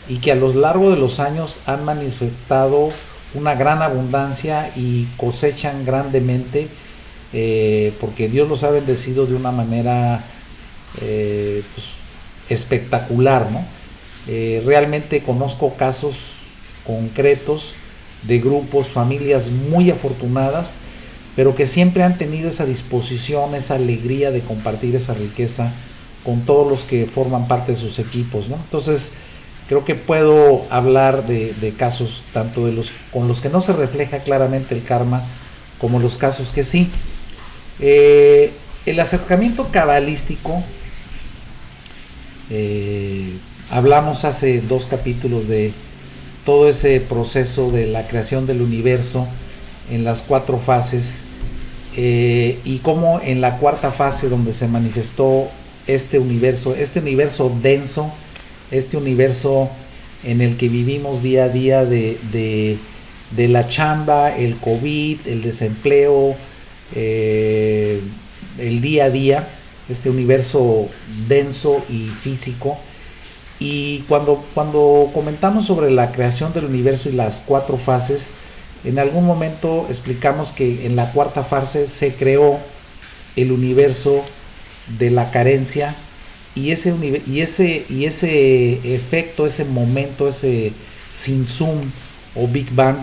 y 0.09 0.17
que 0.17 0.31
a 0.31 0.35
lo 0.35 0.51
largo 0.53 0.89
de 0.89 0.97
los 0.97 1.19
años 1.19 1.59
han 1.65 1.85
manifestado 1.85 2.89
una 3.35 3.55
gran 3.55 3.81
abundancia 3.81 4.71
y 4.75 5.05
cosechan 5.17 5.85
grandemente 5.85 6.67
eh, 7.31 7.93
porque 8.01 8.27
Dios 8.27 8.49
los 8.49 8.63
ha 8.63 8.71
bendecido 8.71 9.27
de 9.27 9.35
una 9.35 9.51
manera 9.51 10.23
eh, 11.01 11.63
pues, 11.75 11.87
espectacular. 12.49 13.51
¿no? 13.51 13.63
realmente 14.65 15.23
conozco 15.23 15.73
casos 15.73 16.33
concretos 16.85 17.73
de 18.23 18.39
grupos, 18.39 18.87
familias 18.87 19.49
muy 19.49 19.91
afortunadas, 19.91 20.75
pero 21.35 21.55
que 21.55 21.65
siempre 21.67 22.03
han 22.03 22.17
tenido 22.17 22.49
esa 22.49 22.65
disposición, 22.65 23.55
esa 23.55 23.75
alegría 23.75 24.31
de 24.31 24.41
compartir 24.41 24.95
esa 24.95 25.13
riqueza 25.13 25.71
con 26.23 26.41
todos 26.41 26.69
los 26.69 26.83
que 26.83 27.05
forman 27.05 27.47
parte 27.47 27.73
de 27.73 27.77
sus 27.77 27.99
equipos. 27.99 28.49
¿no? 28.49 28.55
Entonces, 28.55 29.13
creo 29.69 29.85
que 29.85 29.93
puedo 29.93 30.65
hablar 30.71 31.27
de, 31.27 31.73
casos 31.77 32.23
tanto 32.33 32.65
de 32.65 32.71
los 32.71 32.91
con 33.13 33.27
los 33.27 33.39
que 33.39 33.49
no 33.49 33.61
se 33.61 33.71
refleja 33.71 34.17
claramente 34.19 34.73
el 34.73 34.83
karma, 34.83 35.21
como 35.79 35.99
los 35.99 36.17
casos 36.17 36.51
que 36.51 36.63
sí. 36.63 36.89
Eh, 37.79 38.51
el 38.87 38.99
acercamiento 38.99 39.69
cabalístico, 39.71 40.63
eh, 42.49 43.37
hablamos 43.69 44.25
hace 44.25 44.59
dos 44.61 44.87
capítulos 44.87 45.47
de 45.47 45.71
todo 46.45 46.67
ese 46.67 46.99
proceso 46.99 47.69
de 47.69 47.85
la 47.85 48.07
creación 48.07 48.47
del 48.47 48.63
universo 48.63 49.27
en 49.91 50.03
las 50.03 50.23
cuatro 50.23 50.57
fases 50.57 51.21
eh, 51.95 52.57
y 52.65 52.79
cómo 52.79 53.21
en 53.23 53.39
la 53.39 53.57
cuarta 53.57 53.91
fase 53.91 54.29
donde 54.29 54.51
se 54.51 54.67
manifestó 54.67 55.47
este 55.85 56.17
universo, 56.17 56.73
este 56.73 56.99
universo 57.01 57.55
denso, 57.61 58.11
este 58.71 58.97
universo 58.97 59.69
en 60.23 60.41
el 60.41 60.57
que 60.57 60.69
vivimos 60.69 61.23
día 61.23 61.45
a 61.45 61.49
día 61.49 61.85
de, 61.85 62.17
de, 62.31 63.47
la 63.47 63.67
chamba, 63.67 64.35
el 64.35 64.57
COVID, 64.57 65.27
el 65.27 65.41
desempleo, 65.41 66.35
eh, 66.95 68.01
el 68.57 68.81
día 68.81 69.05
a 69.05 69.09
día, 69.09 69.47
este 69.87 70.09
universo 70.09 70.89
denso 71.27 71.83
y 71.89 72.07
físico, 72.09 72.77
y 73.59 73.99
cuando, 74.07 74.43
cuando 74.53 75.09
comentamos 75.13 75.65
sobre 75.65 75.91
la 75.91 76.11
creación 76.11 76.53
del 76.53 76.65
universo 76.65 77.09
y 77.09 77.13
las 77.13 77.41
cuatro 77.45 77.77
fases, 77.77 78.33
en 78.85 78.99
algún 78.99 79.25
momento 79.25 79.87
explicamos 79.89 80.53
que 80.53 80.85
en 80.85 80.95
la 80.95 81.11
cuarta 81.11 81.43
fase 81.43 81.87
se 81.87 82.13
creó 82.13 82.57
el 83.35 83.51
universo 83.51 84.23
de 84.97 85.11
la 85.11 85.31
carencia 85.31 85.95
y 86.59 86.71
ese, 86.71 86.93
y 87.25 87.39
ese, 87.39 87.85
y 87.89 88.05
ese 88.05 88.95
efecto, 88.95 89.45
ese 89.45 89.63
momento, 89.65 90.27
ese 90.27 90.73
sin 91.11 91.47
zoom 91.47 91.89
o 92.35 92.47
Big 92.47 92.69
Bang 92.71 92.97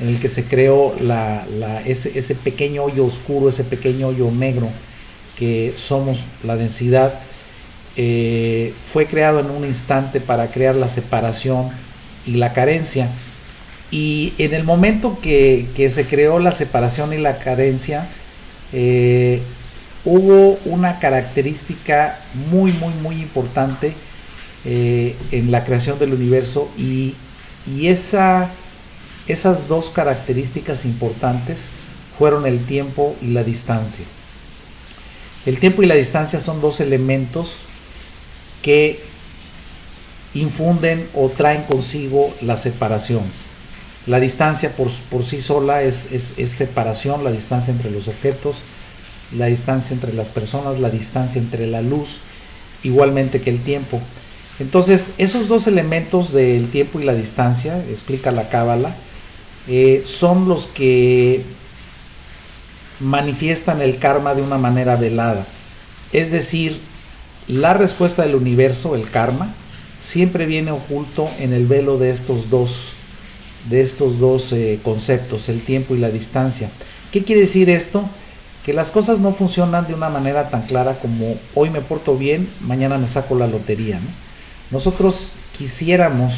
en 0.00 0.08
el 0.08 0.18
que 0.18 0.28
se 0.28 0.44
creó 0.44 0.94
la, 1.00 1.44
ese, 1.86 2.18
ese 2.18 2.34
pequeño 2.34 2.84
hoyo 2.84 3.04
oscuro, 3.04 3.48
ese 3.48 3.64
pequeño 3.64 4.08
hoyo 4.08 4.30
negro 4.30 4.68
que 5.38 5.72
somos 5.76 6.24
la 6.42 6.56
densidad, 6.56 7.14
eh, 7.96 8.72
fue 8.92 9.06
creado 9.06 9.40
en 9.40 9.50
un 9.50 9.64
instante 9.64 10.20
para 10.20 10.48
crear 10.48 10.74
la 10.74 10.88
separación 10.88 11.68
y 12.26 12.32
la 12.32 12.52
carencia. 12.52 13.08
Y 13.90 14.32
en 14.38 14.54
el 14.54 14.64
momento 14.64 15.18
que, 15.22 15.66
se 15.90 16.04
creó 16.06 16.38
la 16.38 16.52
separación 16.52 17.12
y 17.12 17.18
la 17.18 17.38
carencia, 17.38 18.08
eh, 18.72 19.40
hubo 20.04 20.58
una 20.64 20.98
característica 20.98 22.18
muy, 22.50 22.72
muy, 22.72 22.92
muy 22.94 23.22
importante 23.22 23.94
eh, 24.64 25.16
en 25.30 25.50
la 25.50 25.64
creación 25.64 25.98
del 25.98 26.14
universo 26.14 26.70
y, 26.76 27.14
y 27.66 27.88
esa, 27.88 28.50
esas 29.28 29.68
dos 29.68 29.90
características 29.90 30.84
importantes 30.84 31.68
fueron 32.18 32.46
el 32.46 32.64
tiempo 32.64 33.16
y 33.20 33.28
la 33.28 33.42
distancia. 33.42 34.04
El 35.46 35.58
tiempo 35.58 35.82
y 35.82 35.86
la 35.86 35.94
distancia 35.94 36.40
son 36.40 36.60
dos 36.60 36.80
elementos 36.80 37.58
que 38.62 38.98
infunden 40.32 41.06
o 41.14 41.28
traen 41.28 41.62
consigo 41.62 42.34
la 42.40 42.56
separación. 42.56 43.22
La 44.06 44.20
distancia 44.20 44.74
por, 44.76 45.24
sí 45.24 45.40
sola 45.40 45.82
es, 45.82 46.08
es, 46.12 46.50
separación, 46.50 47.24
la 47.24 47.30
distancia 47.30 47.72
entre 47.72 47.90
los 47.90 48.08
objetos, 48.08 48.56
la 49.32 49.46
distancia 49.46 49.94
entre 49.94 50.12
las 50.12 50.30
personas, 50.30 50.80
la 50.80 50.90
distancia 50.90 51.40
entre 51.40 51.66
la 51.66 51.82
luz, 51.82 52.20
igualmente 52.82 53.40
que 53.40 53.50
el 53.50 53.60
tiempo. 53.60 54.00
Entonces, 54.60 55.10
esos 55.18 55.48
dos 55.48 55.66
elementos 55.66 56.32
del 56.32 56.68
tiempo 56.70 57.00
y 57.00 57.04
la 57.04 57.14
distancia, 57.14 57.82
explica 57.90 58.30
la 58.30 58.48
Cábala, 58.48 58.94
eh, 59.68 60.02
son 60.04 60.48
los 60.48 60.66
que 60.66 61.42
manifiestan 63.00 63.82
el 63.82 63.98
karma 63.98 64.34
de 64.34 64.42
una 64.42 64.58
manera 64.58 64.96
velada. 64.96 65.46
Es 66.12 66.30
decir, 66.30 66.78
la 67.48 67.74
respuesta 67.74 68.22
del 68.22 68.36
universo, 68.36 68.94
el 68.94 69.10
karma, 69.10 69.52
siempre 70.00 70.46
viene 70.46 70.70
oculto 70.70 71.28
en 71.38 71.52
el 71.52 71.66
velo 71.66 71.98
de 71.98 72.10
estos 72.10 72.50
dos, 72.50 72.92
de 73.68 73.80
estos 73.80 74.18
dos 74.20 74.52
eh, 74.52 74.78
conceptos, 74.82 75.48
el 75.48 75.62
tiempo 75.62 75.94
y 75.94 75.98
la 75.98 76.10
distancia. 76.10 76.70
¿Qué 77.10 77.24
quiere 77.24 77.42
decir 77.42 77.70
esto? 77.70 78.04
Que 78.64 78.72
las 78.72 78.90
cosas 78.90 79.18
no 79.18 79.32
funcionan 79.32 79.86
de 79.86 79.94
una 79.94 80.08
manera 80.08 80.48
tan 80.48 80.62
clara 80.62 80.98
como 80.98 81.36
hoy 81.54 81.70
me 81.70 81.80
porto 81.80 82.16
bien, 82.16 82.48
mañana 82.60 82.98
me 82.98 83.06
saco 83.06 83.34
la 83.34 83.46
lotería. 83.46 84.00
Nosotros 84.70 85.32
quisiéramos 85.56 86.34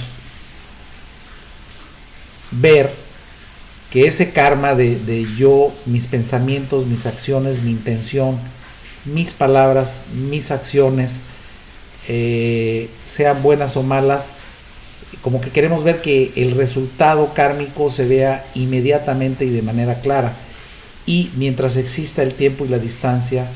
ver 2.51 2.91
que 3.91 4.07
ese 4.07 4.33
karma 4.33 4.75
de, 4.75 4.99
de 4.99 5.27
yo, 5.37 5.73
mis 5.87 6.09
pensamientos, 6.09 6.87
mis 6.87 7.07
acciones, 7.07 7.63
mi 7.63 7.71
intención, 7.71 8.39
mis 9.05 9.33
palabras, 9.33 10.01
mis 10.13 10.51
acciones, 10.51 11.23
eh, 12.09 12.89
sean 13.05 13.43
buenas 13.43 13.77
o 13.77 13.83
malas, 13.83 14.35
como 15.23 15.41
que 15.41 15.51
queremos 15.51 15.83
ver 15.83 16.03
que 16.03 16.33
el 16.37 16.53
resultado 16.53 17.33
kármico 17.35 17.91
se 17.91 18.07
vea 18.07 18.45
inmediatamente 18.55 19.45
y 19.45 19.51
de 19.51 19.63
manera 19.63 20.01
clara. 20.01 20.35
Y 21.07 21.31
mientras 21.37 21.77
exista 21.77 22.23
el 22.23 22.35
tiempo 22.35 22.65
y 22.65 22.69
la 22.69 22.79
distancia, 22.79 23.47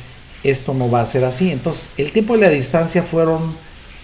esto 0.45 0.73
no 0.73 0.91
va 0.91 1.03
a 1.03 1.07
ser 1.07 1.25
así. 1.25 1.51
Entonces, 1.51 1.91
el 1.97 2.13
tiempo 2.13 2.37
y 2.37 2.41
la 2.41 2.49
distancia 2.49 3.03
fueron 3.03 3.55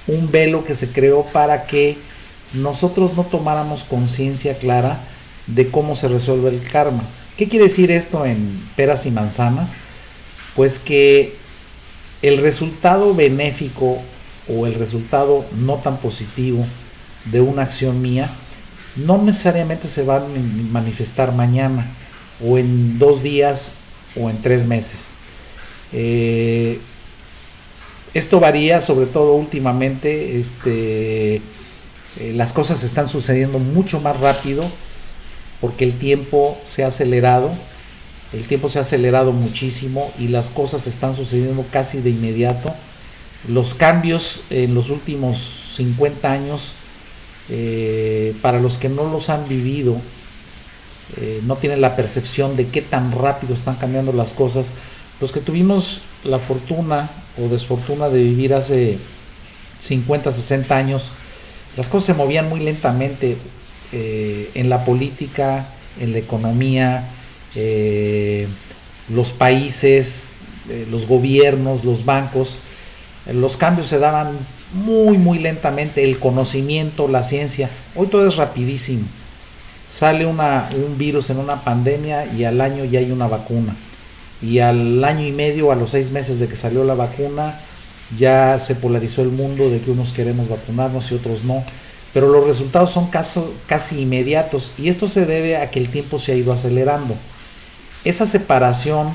un 0.07 0.31
velo 0.31 0.65
que 0.65 0.75
se 0.75 0.91
creó 0.91 1.25
para 1.25 1.67
que 1.67 1.97
nosotros 2.53 3.15
no 3.15 3.25
tomáramos 3.25 3.85
conciencia 3.85 4.59
clara 4.59 5.00
de 5.47 5.69
cómo 5.69 5.95
se 5.95 6.09
resuelve 6.09 6.49
el 6.50 6.62
karma. 6.62 7.05
¿Qué 7.37 7.49
quiere 7.49 7.67
decir 7.67 7.91
esto 7.91 8.25
en 8.25 8.61
peras 8.76 9.07
y 9.07 9.11
manzanas? 9.11 9.75
Pues 10.55 10.79
que 10.79 11.35
el 12.23 12.38
resultado 12.38 13.15
benéfico 13.15 13.99
o 14.49 14.67
el 14.67 14.75
resultado 14.75 15.45
no 15.57 15.76
tan 15.76 15.99
positivo 15.99 16.67
de 17.26 17.41
una 17.41 17.62
acción 17.62 18.00
mía 18.00 18.31
no 18.97 19.19
necesariamente 19.19 19.88
se 19.88 20.05
va 20.05 20.17
a 20.17 20.26
manifestar 20.71 21.33
mañana 21.33 21.87
o 22.45 22.59
en 22.59 22.99
dos 22.99 23.23
días 23.23 23.71
o 24.21 24.31
en 24.31 24.40
tres 24.43 24.66
meses. 24.66 25.14
Eh, 25.93 26.78
esto 28.14 28.40
varía, 28.40 28.81
sobre 28.81 29.07
todo 29.07 29.34
últimamente, 29.34 30.39
este, 30.39 31.37
eh, 31.37 31.41
las 32.34 32.52
cosas 32.52 32.82
están 32.82 33.08
sucediendo 33.08 33.58
mucho 33.58 34.00
más 34.00 34.19
rápido 34.19 34.65
porque 35.60 35.84
el 35.84 35.99
tiempo 35.99 36.58
se 36.65 36.84
ha 36.84 36.89
acelerado, 36.89 37.50
el 38.32 38.45
tiempo 38.45 38.69
se 38.69 38.78
ha 38.78 38.82
acelerado 38.82 39.32
muchísimo 39.32 40.10
y 40.19 40.28
las 40.28 40.49
cosas 40.49 40.87
están 40.87 41.15
sucediendo 41.15 41.65
casi 41.71 42.00
de 42.00 42.10
inmediato 42.10 42.75
los 43.49 43.75
cambios 43.75 44.41
en 44.50 44.75
los 44.75 44.91
últimos 44.91 45.75
50 45.76 46.30
años, 46.30 46.73
eh, 47.49 48.34
para 48.43 48.60
los 48.60 48.78
que 48.78 48.89
no 48.89 49.10
los 49.10 49.30
han 49.30 49.49
vivido, 49.49 49.97
eh, 51.16 51.40
no 51.45 51.56
tienen 51.56 51.80
la 51.80 51.97
percepción 51.97 52.56
de 52.56 52.69
qué 52.69 52.82
tan 52.82 53.12
rápido 53.12 53.54
están 53.54 53.76
cambiando 53.76 54.12
las 54.12 54.32
cosas. 54.32 54.73
Los 55.21 55.32
que 55.32 55.40
tuvimos 55.40 56.00
la 56.25 56.38
fortuna 56.38 57.10
o 57.38 57.49
desfortuna 57.49 58.08
de 58.08 58.23
vivir 58.23 58.54
hace 58.54 58.99
50, 59.80 60.32
60 60.32 60.76
años, 60.76 61.10
las 61.76 61.88
cosas 61.88 62.06
se 62.06 62.14
movían 62.14 62.49
muy 62.49 62.60
lentamente 62.60 63.36
eh, 63.92 64.50
en 64.54 64.69
la 64.69 64.84
política, 64.84 65.69
en 66.00 66.12
la 66.12 66.19
economía, 66.19 67.08
los 69.08 69.32
países, 69.32 70.25
los 70.90 71.06
gobiernos, 71.06 71.84
los 71.86 72.04
bancos 72.04 72.58
los 73.32 73.56
cambios 73.56 73.88
se 73.88 73.99
daban 73.99 74.38
muy, 74.73 75.19
muy 75.19 75.38
lentamente, 75.38 76.04
el 76.04 76.19
conocimiento, 76.19 77.08
la 77.08 77.23
ciencia. 77.23 77.71
Hoy 77.95 78.06
todo 78.06 78.26
es 78.26 78.36
rapidísimo. 78.36 79.06
Sale 79.97 80.26
un 80.26 80.99
virus 80.99 81.30
en 81.30 81.39
una 81.39 81.65
pandemia 81.65 82.26
y 82.26 82.45
al 82.45 82.61
año 82.61 82.85
ya 82.85 82.99
hay 82.99 83.11
una 83.11 83.28
vacuna. 83.28 83.75
Y 84.43 84.59
al 84.59 85.02
año 85.02 85.26
y 85.26 85.32
medio, 85.32 85.73
a 85.73 85.75
los 85.75 85.93
seis 85.93 86.11
meses 86.11 86.39
de 86.39 86.49
que 86.49 86.56
salió 86.56 86.85
la 86.85 86.93
vacuna, 86.93 87.59
ya 88.19 88.61
se 88.61 88.75
polarizó 88.75 89.23
el 89.23 89.30
mundo 89.30 89.71
de 89.71 89.80
que 89.80 89.91
unos 89.91 90.13
queremos 90.13 90.50
vacunarnos 90.50 91.11
y 91.11 91.15
otros 91.15 91.45
no. 91.45 91.65
Pero 92.13 92.28
los 92.28 92.47
resultados 92.47 92.91
son 92.91 93.09
casi 93.09 93.99
inmediatos 93.99 94.71
y 94.76 94.91
esto 94.91 95.09
se 95.09 95.25
debe 95.25 95.56
a 95.56 95.71
que 95.71 95.78
el 95.78 95.89
tiempo 95.89 96.19
se 96.19 96.32
ha 96.32 96.35
ido 96.35 96.52
acelerando. 96.52 97.15
Esa 98.04 98.26
separación 98.26 99.15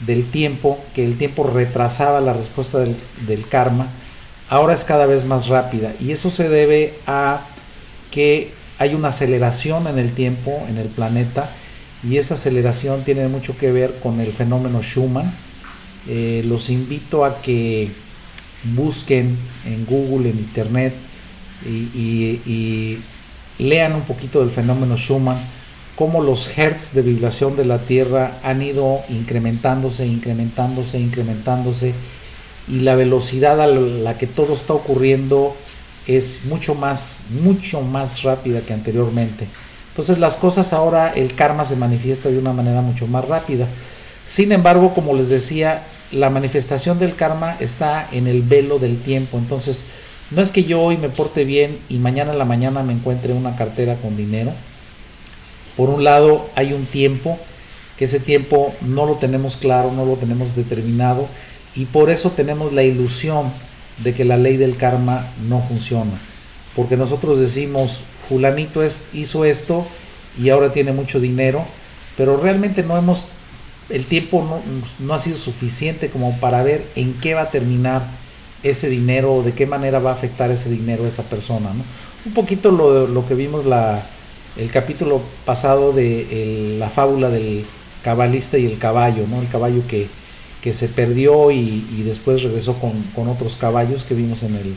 del 0.00 0.30
tiempo, 0.30 0.78
que 0.94 1.06
el 1.06 1.16
tiempo 1.16 1.44
retrasaba 1.44 2.20
la 2.20 2.34
respuesta 2.34 2.80
del, 2.80 3.48
karma, 3.48 3.86
ahora 4.50 4.74
es 4.74 4.84
cada 4.84 5.06
vez 5.06 5.24
más 5.24 5.46
rápida. 5.46 5.94
Y 6.00 6.10
eso 6.10 6.28
se 6.28 6.50
debe 6.50 6.92
a 7.06 7.40
que 8.10 8.59
hay 8.80 8.94
una 8.94 9.08
aceleración 9.08 9.86
en 9.86 10.00
el 10.00 10.12
tiempo, 10.12 10.50
en 10.68 10.78
el 10.78 10.88
planeta, 10.88 11.48
y 12.02 12.16
esa 12.16 12.34
aceleración 12.34 13.04
tiene 13.04 13.28
mucho 13.28 13.56
que 13.56 13.70
ver 13.70 14.00
con 14.02 14.18
el 14.18 14.32
fenómeno 14.32 14.82
Schumann. 14.82 15.32
Eh, 16.08 16.42
los 16.46 16.68
invito 16.68 17.24
a 17.24 17.40
que 17.40 17.90
busquen 18.74 19.38
en 19.64 19.86
Google, 19.86 20.30
en 20.30 20.38
Internet, 20.38 20.94
y 21.64 22.98
lean 23.58 23.94
un 23.94 24.02
poquito 24.02 24.40
del 24.40 24.50
fenómeno 24.50 24.96
Schumann 24.96 25.38
cómo 26.00 26.22
los 26.22 26.56
hertz 26.56 26.94
de 26.94 27.02
vibración 27.02 27.56
de 27.56 27.66
la 27.66 27.76
Tierra 27.76 28.38
han 28.42 28.62
ido 28.62 29.00
incrementándose, 29.10 30.06
incrementándose, 30.06 30.98
incrementándose 30.98 31.92
y 32.66 32.80
la 32.80 32.94
velocidad 32.94 33.60
a 33.60 33.66
la 33.66 34.16
que 34.16 34.26
todo 34.26 34.54
está 34.54 34.72
ocurriendo 34.72 35.54
es 36.06 36.40
mucho 36.44 36.74
más, 36.74 37.22
mucho 37.42 37.80
más 37.82 38.22
rápida 38.22 38.60
que 38.60 38.72
anteriormente. 38.72 39.46
Entonces 39.90 40.18
las 40.18 40.36
cosas 40.36 40.72
ahora, 40.72 41.12
el 41.14 41.34
karma 41.34 41.64
se 41.64 41.76
manifiesta 41.76 42.28
de 42.28 42.38
una 42.38 42.52
manera 42.52 42.80
mucho 42.80 43.06
más 43.06 43.26
rápida. 43.26 43.66
Sin 44.26 44.52
embargo, 44.52 44.94
como 44.94 45.14
les 45.14 45.28
decía, 45.28 45.82
la 46.12 46.30
manifestación 46.30 46.98
del 46.98 47.14
karma 47.14 47.56
está 47.60 48.08
en 48.12 48.26
el 48.26 48.42
velo 48.42 48.78
del 48.78 48.98
tiempo. 48.98 49.38
Entonces, 49.38 49.84
no 50.30 50.40
es 50.40 50.52
que 50.52 50.64
yo 50.64 50.80
hoy 50.80 50.96
me 50.96 51.08
porte 51.08 51.44
bien 51.44 51.78
y 51.88 51.98
mañana 51.98 52.32
en 52.32 52.38
la 52.38 52.44
mañana 52.44 52.82
me 52.82 52.92
encuentre 52.92 53.32
una 53.32 53.56
cartera 53.56 53.96
con 53.96 54.16
dinero 54.16 54.52
por 55.80 55.88
un 55.88 56.04
lado, 56.04 56.46
hay 56.56 56.74
un 56.74 56.84
tiempo, 56.84 57.38
que 57.96 58.04
ese 58.04 58.20
tiempo 58.20 58.74
no 58.82 59.06
lo 59.06 59.14
tenemos 59.14 59.56
claro, 59.56 59.90
no 59.92 60.04
lo 60.04 60.16
tenemos 60.16 60.54
determinado, 60.54 61.26
y 61.74 61.86
por 61.86 62.10
eso 62.10 62.30
tenemos 62.30 62.74
la 62.74 62.82
ilusión 62.82 63.50
de 63.98 64.14
que 64.14 64.24
la 64.24 64.36
ley 64.36 64.56
del 64.56 64.76
karma 64.76 65.26
no 65.48 65.60
funciona. 65.60 66.12
Porque 66.74 66.96
nosotros 66.96 67.38
decimos, 67.38 68.00
fulanito 68.28 68.82
hizo 69.12 69.44
esto 69.44 69.86
y 70.38 70.50
ahora 70.50 70.72
tiene 70.72 70.92
mucho 70.92 71.20
dinero, 71.20 71.64
pero 72.16 72.36
realmente 72.36 72.82
no 72.82 72.96
hemos, 72.96 73.26
el 73.88 74.06
tiempo 74.06 74.62
no, 75.00 75.14
ha 75.14 75.18
sido 75.18 75.36
suficiente 75.36 76.10
como 76.10 76.38
para 76.38 76.62
ver 76.62 76.86
en 76.94 77.14
qué 77.14 77.34
va 77.34 77.42
a 77.42 77.50
terminar 77.50 78.02
ese 78.62 78.88
dinero 78.88 79.34
o 79.34 79.42
de 79.42 79.52
qué 79.52 79.66
manera 79.66 79.98
va 79.98 80.10
a 80.10 80.14
afectar 80.14 80.50
ese 80.50 80.70
dinero 80.70 81.04
a 81.04 81.08
esa 81.08 81.24
persona. 81.24 81.70
Un 82.24 82.32
poquito 82.32 82.70
lo, 82.70 83.06
lo 83.06 83.26
que 83.26 83.34
vimos 83.34 83.64
la, 83.66 84.02
el 84.56 84.70
capítulo 84.70 85.20
pasado 85.44 85.92
de 85.92 86.76
la 86.78 86.88
fábula 86.88 87.30
del 87.30 87.64
cabalista 88.02 88.58
y 88.58 88.66
el 88.66 88.78
caballo, 88.78 89.26
¿no? 89.28 89.40
El 89.40 89.48
caballo 89.48 89.82
que, 89.88 90.08
que 90.62 90.72
se 90.72 90.88
perdió 90.88 91.50
y, 91.50 92.02
después 92.04 92.42
regresó 92.42 92.76
con, 92.78 93.28
otros 93.28 93.56
caballos 93.56 94.04
que 94.04 94.14
vimos 94.14 94.42
en 94.42 94.54
el, 94.56 94.76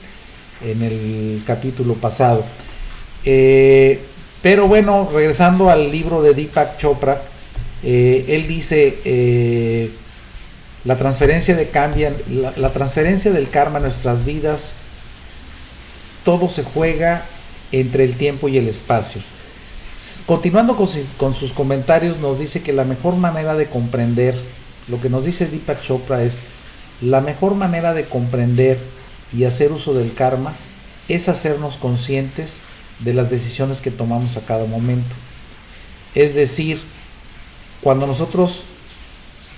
en 0.69 0.81
el 0.81 1.43
capítulo 1.45 1.95
pasado. 1.95 2.43
Eh, 3.25 3.99
pero 4.41 4.67
bueno, 4.67 5.09
regresando 5.13 5.69
al 5.69 5.91
libro 5.91 6.21
de 6.21 6.33
Deepak 6.33 6.77
Chopra, 6.77 7.21
Eh, 7.83 8.25
él 8.29 8.47
dice, 8.47 8.99
eh, 9.03 9.91
la, 10.85 10.95
transferencia 10.95 11.55
de 11.55 11.67
cambia, 11.67 12.13
la, 12.29 12.69
transferencia 12.69 13.31
del 13.31 13.49
karma 13.49 13.77
en 13.77 13.83
nuestras 13.83 14.23
vidas, 14.23 14.73
todo 16.23 16.47
se 16.47 16.63
juega 16.63 17.25
entre 17.73 18.05
el 18.05 18.15
tiempo 18.15 18.47
y 18.47 18.57
el 18.57 18.69
espacio. 18.69 19.21
Continuando 20.25 20.75
con 20.77 20.87
con 21.17 21.33
sus 21.33 21.51
comentarios, 21.51 22.19
nos 22.19 22.39
dice 22.39 22.61
que 22.61 22.71
la 22.71 22.85
mejor 22.85 23.15
manera 23.17 23.55
de 23.55 23.67
comprender, 23.67 24.37
lo 24.87 24.99
que 24.99 25.09
nos 25.09 25.25
dice 25.25 25.45
Deepak 25.45 25.81
Chopra 25.81 26.23
es, 26.23 26.41
la 27.01 27.21
mejor 27.21 27.55
manera 27.55 27.93
de 27.93 28.05
comprender 28.05 28.79
y 29.35 29.45
hacer 29.45 29.71
uso 29.71 29.93
del 29.93 30.13
karma 30.13 30.53
es 31.09 31.27
hacernos 31.27 31.77
conscientes 31.77 32.59
de 32.99 33.13
las 33.13 33.29
decisiones 33.29 33.81
que 33.81 33.91
tomamos 33.91 34.37
a 34.37 34.45
cada 34.45 34.65
momento. 34.65 35.13
Es 36.15 36.35
decir, 36.35 36.79
cuando 37.81 38.07
nosotros 38.07 38.63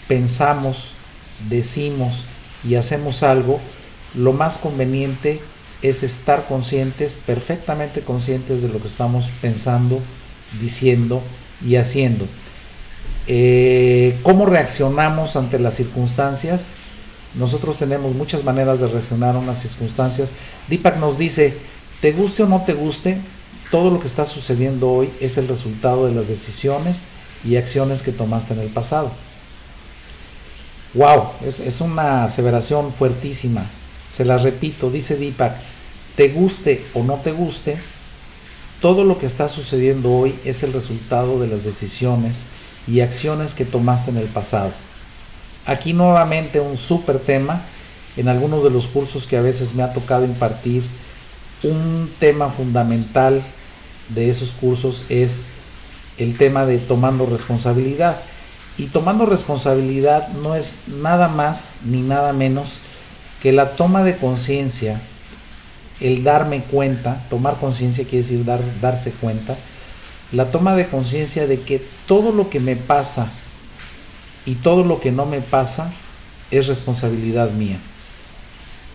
pensamos, 0.07 0.93
decimos 1.49 2.23
y 2.67 2.75
hacemos 2.75 3.23
algo, 3.23 3.59
lo 4.15 4.33
más 4.33 4.57
conveniente 4.57 5.41
es 5.81 6.03
estar 6.03 6.47
conscientes, 6.47 7.17
perfectamente 7.17 8.01
conscientes 8.01 8.61
de 8.61 8.69
lo 8.69 8.79
que 8.81 8.88
estamos 8.88 9.31
pensando, 9.41 9.99
diciendo 10.59 11.21
y 11.63 11.75
haciendo. 11.75 12.25
Eh, 13.27 14.17
¿Cómo 14.23 14.45
reaccionamos 14.45 15.35
ante 15.35 15.59
las 15.59 15.75
circunstancias? 15.75 16.75
Nosotros 17.35 17.77
tenemos 17.77 18.15
muchas 18.15 18.43
maneras 18.43 18.79
de 18.79 18.88
reaccionar 18.88 19.35
a 19.35 19.39
unas 19.39 19.61
circunstancias. 19.61 20.31
Deepak 20.69 20.97
nos 20.97 21.17
dice, 21.17 21.57
te 22.01 22.11
guste 22.11 22.43
o 22.43 22.47
no 22.47 22.63
te 22.63 22.73
guste, 22.73 23.17
todo 23.71 23.89
lo 23.89 23.99
que 23.99 24.07
está 24.07 24.25
sucediendo 24.25 24.89
hoy 24.91 25.09
es 25.19 25.38
el 25.38 25.47
resultado 25.47 26.07
de 26.07 26.13
las 26.13 26.27
decisiones 26.27 27.03
y 27.43 27.57
acciones 27.57 28.03
que 28.03 28.11
tomaste 28.11 28.53
en 28.53 28.61
el 28.61 28.69
pasado. 28.69 29.11
Wow, 30.93 31.31
es, 31.45 31.81
una 31.81 32.23
aseveración 32.23 32.93
fuertísima. 32.93 33.65
Se 34.09 34.23
la 34.23 34.38
repito, 34.38 34.89
dice 34.89 35.17
Deepak, 35.17 35.55
te 36.15 36.29
guste 36.29 36.85
o 36.93 37.03
no 37.03 37.15
te 37.15 37.33
guste, 37.33 37.77
todo 38.81 39.03
lo 39.03 39.17
que 39.17 39.25
está 39.25 39.49
sucediendo 39.49 40.13
hoy 40.13 40.35
es 40.45 40.63
el 40.63 40.71
resultado 40.71 41.39
de 41.39 41.47
las 41.47 41.65
decisiones 41.65 42.45
y 42.87 43.01
acciones 43.01 43.55
que 43.55 43.65
tomaste 43.65 44.11
en 44.11 44.17
el 44.17 44.27
pasado. 44.27 44.71
Aquí 45.65 45.93
nuevamente 45.93 46.59
un 46.59 46.77
súper 46.77 47.19
tema. 47.19 47.61
En 48.17 48.29
algunos 48.29 48.63
de 48.63 48.69
los 48.69 48.87
cursos 48.87 49.27
que 49.27 49.35
a 49.35 49.41
veces 49.41 49.73
me 49.73 49.83
ha 49.83 49.91
tocado 49.91 50.23
impartir, 50.23 50.83
un 51.63 52.09
tema 52.19 52.49
fundamental 52.49 53.41
de 54.09 54.29
esos 54.29 54.51
cursos 54.51 55.03
es 55.09 55.41
el 56.17 56.37
tema 56.37 56.65
de 56.65 56.77
tomando 56.77 57.25
responsabilidad. 57.25 58.17
Y 58.77 58.87
tomando 58.87 59.25
responsabilidad 59.25 60.29
no 60.29 60.55
es 60.55 60.79
nada 60.87 61.27
más 61.27 61.77
ni 61.83 62.01
nada 62.01 62.33
menos 62.33 62.79
que 63.41 63.51
la 63.51 63.71
toma 63.71 64.03
de 64.03 64.17
conciencia, 64.17 64.99
el 66.01 66.23
darme 66.23 66.61
cuenta, 66.61 67.23
tomar 67.29 67.57
conciencia 67.57 68.03
quiere 68.03 68.23
decir 68.23 68.43
dar, 68.43 68.61
darse 68.81 69.11
cuenta, 69.11 69.55
la 70.35 70.51
toma 70.51 70.75
de 70.75 70.87
conciencia 70.87 71.47
de 71.47 71.61
que 71.61 71.81
todo 72.07 72.33
lo 72.33 72.49
que 72.49 72.59
me 72.59 72.75
pasa 72.75 73.27
y 74.45 74.55
todo 74.55 74.83
lo 74.83 74.99
que 74.99 75.11
no 75.11 75.25
me 75.25 75.39
pasa 75.39 75.93
es 76.51 76.67
responsabilidad 76.67 77.51
mía. 77.51 77.79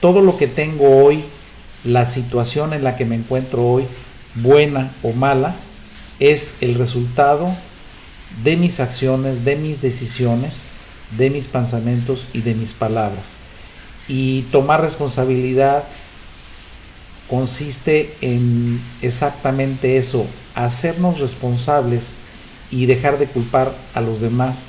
Todo 0.00 0.20
lo 0.20 0.36
que 0.36 0.46
tengo 0.46 1.02
hoy, 1.02 1.24
la 1.82 2.04
situación 2.04 2.74
en 2.74 2.84
la 2.84 2.94
que 2.96 3.06
me 3.06 3.16
encuentro 3.16 3.66
hoy, 3.66 3.86
buena 4.34 4.92
o 5.02 5.12
mala, 5.12 5.56
es 6.18 6.56
el 6.60 6.74
resultado 6.74 7.54
de 8.44 8.56
mis 8.56 8.78
acciones, 8.78 9.42
de 9.42 9.56
mis 9.56 9.80
decisiones, 9.80 10.68
de 11.16 11.30
mis 11.30 11.46
pensamientos 11.46 12.28
y 12.34 12.42
de 12.42 12.54
mis 12.54 12.74
palabras. 12.74 13.32
Y 14.08 14.42
tomar 14.52 14.82
responsabilidad 14.82 15.84
consiste 17.30 18.12
en 18.20 18.80
exactamente 19.02 19.96
eso, 19.96 20.26
hacernos 20.56 21.20
responsables 21.20 22.14
y 22.72 22.86
dejar 22.86 23.18
de 23.18 23.26
culpar 23.26 23.72
a 23.94 24.00
los 24.00 24.20
demás 24.20 24.66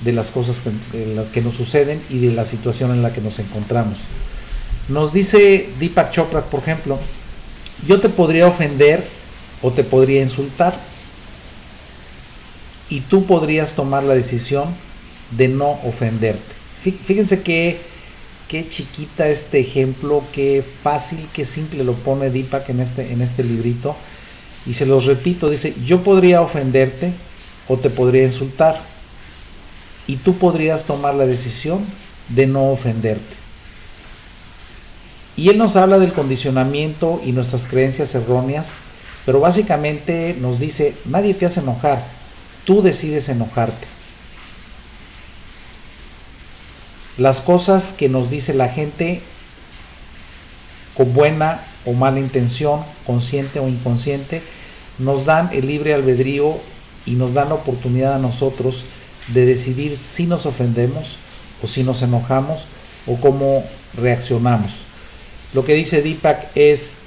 de 0.00 0.12
las 0.12 0.30
cosas 0.30 0.62
que, 0.62 1.06
las 1.14 1.28
que 1.28 1.42
nos 1.42 1.54
suceden 1.54 2.00
y 2.08 2.18
de 2.18 2.32
la 2.32 2.46
situación 2.46 2.92
en 2.92 3.02
la 3.02 3.12
que 3.12 3.20
nos 3.20 3.38
encontramos. 3.38 3.98
Nos 4.88 5.12
dice 5.12 5.68
Deepak 5.78 6.10
Chopra, 6.10 6.42
por 6.44 6.60
ejemplo, 6.60 6.98
yo 7.86 8.00
te 8.00 8.08
podría 8.08 8.46
ofender 8.46 9.04
o 9.60 9.70
te 9.70 9.84
podría 9.84 10.22
insultar 10.22 10.74
y 12.88 13.00
tú 13.00 13.26
podrías 13.26 13.72
tomar 13.72 14.02
la 14.02 14.14
decisión 14.14 14.68
de 15.36 15.48
no 15.48 15.72
ofenderte. 15.84 16.54
Fíjense 17.04 17.42
qué, 17.42 17.78
qué 18.48 18.66
chiquita 18.68 19.28
este 19.28 19.60
ejemplo, 19.60 20.24
qué 20.32 20.64
fácil, 20.82 21.28
qué 21.32 21.44
simple 21.44 21.84
lo 21.84 21.92
pone 21.92 22.30
Deepak 22.30 22.70
en 22.70 22.80
este, 22.80 23.12
en 23.12 23.20
este 23.20 23.44
librito. 23.44 23.94
Y 24.66 24.74
se 24.74 24.86
los 24.86 25.04
repito, 25.04 25.48
dice, 25.50 25.74
yo 25.84 26.02
podría 26.02 26.40
ofenderte 26.40 27.12
o 27.68 27.76
te 27.76 27.90
podría 27.90 28.24
insultar 28.24 28.80
y 30.06 30.16
tú 30.16 30.36
podrías 30.36 30.84
tomar 30.84 31.14
la 31.14 31.26
decisión 31.26 31.84
de 32.30 32.46
no 32.46 32.70
ofenderte. 32.70 33.36
Y 35.36 35.50
él 35.50 35.58
nos 35.58 35.76
habla 35.76 35.98
del 35.98 36.12
condicionamiento 36.12 37.20
y 37.24 37.32
nuestras 37.32 37.66
creencias 37.66 38.14
erróneas, 38.14 38.78
pero 39.24 39.38
básicamente 39.38 40.36
nos 40.40 40.58
dice, 40.58 40.94
nadie 41.04 41.34
te 41.34 41.46
hace 41.46 41.60
enojar, 41.60 42.02
tú 42.64 42.82
decides 42.82 43.28
enojarte. 43.28 43.97
Las 47.18 47.40
cosas 47.40 47.92
que 47.92 48.08
nos 48.08 48.30
dice 48.30 48.54
la 48.54 48.68
gente 48.68 49.20
con 50.96 51.12
buena 51.12 51.60
o 51.84 51.92
mala 51.92 52.20
intención, 52.20 52.84
consciente 53.04 53.58
o 53.58 53.68
inconsciente, 53.68 54.40
nos 54.98 55.24
dan 55.24 55.50
el 55.52 55.66
libre 55.66 55.94
albedrío 55.94 56.56
y 57.06 57.12
nos 57.12 57.34
dan 57.34 57.48
la 57.48 57.56
oportunidad 57.56 58.14
a 58.14 58.18
nosotros 58.18 58.84
de 59.28 59.46
decidir 59.46 59.96
si 59.96 60.26
nos 60.26 60.46
ofendemos 60.46 61.16
o 61.62 61.66
si 61.66 61.82
nos 61.82 62.02
enojamos 62.02 62.66
o 63.06 63.16
cómo 63.16 63.64
reaccionamos. 63.96 64.82
Lo 65.54 65.64
que 65.64 65.74
dice 65.74 66.02
Deepak 66.02 66.56
es, 66.56 66.98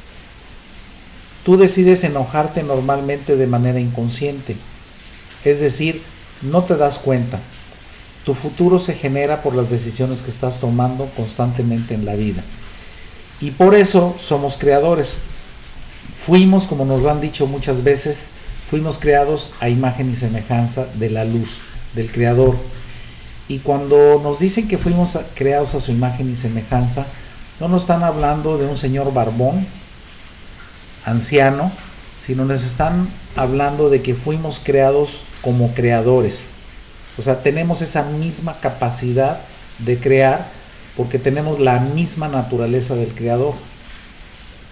tú 1.46 1.58
decides 1.58 2.04
enojarte 2.04 2.64
normalmente 2.64 3.38
de 3.38 3.48
manera 3.48 3.80
inconsciente, 3.80 4.56
es 5.46 5.60
decir, 5.60 6.02
no 6.42 6.64
te 6.64 6.76
das 6.76 6.98
cuenta. 7.00 7.40
Tu 8.26 8.34
futuro 8.34 8.80
se 8.80 8.94
genera 8.94 9.42
por 9.42 9.56
las 9.56 9.70
decisiones 9.70 10.22
que 10.22 10.30
estás 10.30 10.60
tomando 10.60 11.06
constantemente 11.18 11.94
en 11.94 12.06
la 12.06 12.16
vida. 12.16 12.44
Y 13.40 13.52
por 13.52 13.74
eso 13.74 14.16
somos 14.20 14.58
creadores. 14.58 15.24
Fuimos, 16.16 16.68
como 16.68 16.86
nos 16.86 17.02
lo 17.02 17.10
han 17.10 17.20
dicho 17.20 17.48
muchas 17.48 17.84
veces, 17.84 18.30
fuimos 18.70 19.00
creados 19.00 19.52
a 19.60 19.70
imagen 19.70 20.12
y 20.12 20.16
semejanza 20.16 20.86
de 20.94 21.10
la 21.10 21.26
luz 21.26 21.60
del 21.96 22.12
Creador. 22.12 22.56
Y 23.48 23.60
cuando 23.60 24.22
nos 24.24 24.40
dicen 24.40 24.68
que 24.68 24.78
fuimos 24.78 25.18
creados 25.36 25.74
a 25.76 25.80
su 25.80 25.92
imagen 25.92 26.32
y 26.32 26.36
semejanza, 26.36 27.06
no 27.60 27.68
nos 27.68 27.82
están 27.82 28.04
hablando 28.04 28.58
de 28.58 28.68
un 28.68 28.78
señor 28.78 29.14
barbón, 29.14 29.66
anciano, 31.06 31.72
sino 32.26 32.46
nos 32.46 32.64
están 32.64 33.10
hablando 33.36 33.90
de 33.90 34.02
que 34.02 34.16
fuimos 34.16 34.62
creados 34.64 35.24
como 35.42 35.74
creadores. 35.74 36.54
O 37.18 37.22
sea, 37.22 37.44
tenemos 37.44 37.82
esa 37.82 38.04
misma 38.04 38.60
capacidad 38.60 39.40
de 39.80 39.98
crear 39.98 40.48
porque 40.96 41.20
tenemos 41.20 41.60
la 41.60 41.80
misma 41.80 42.28
naturaleza 42.28 42.96
del 42.96 43.10
creador. 43.10 43.54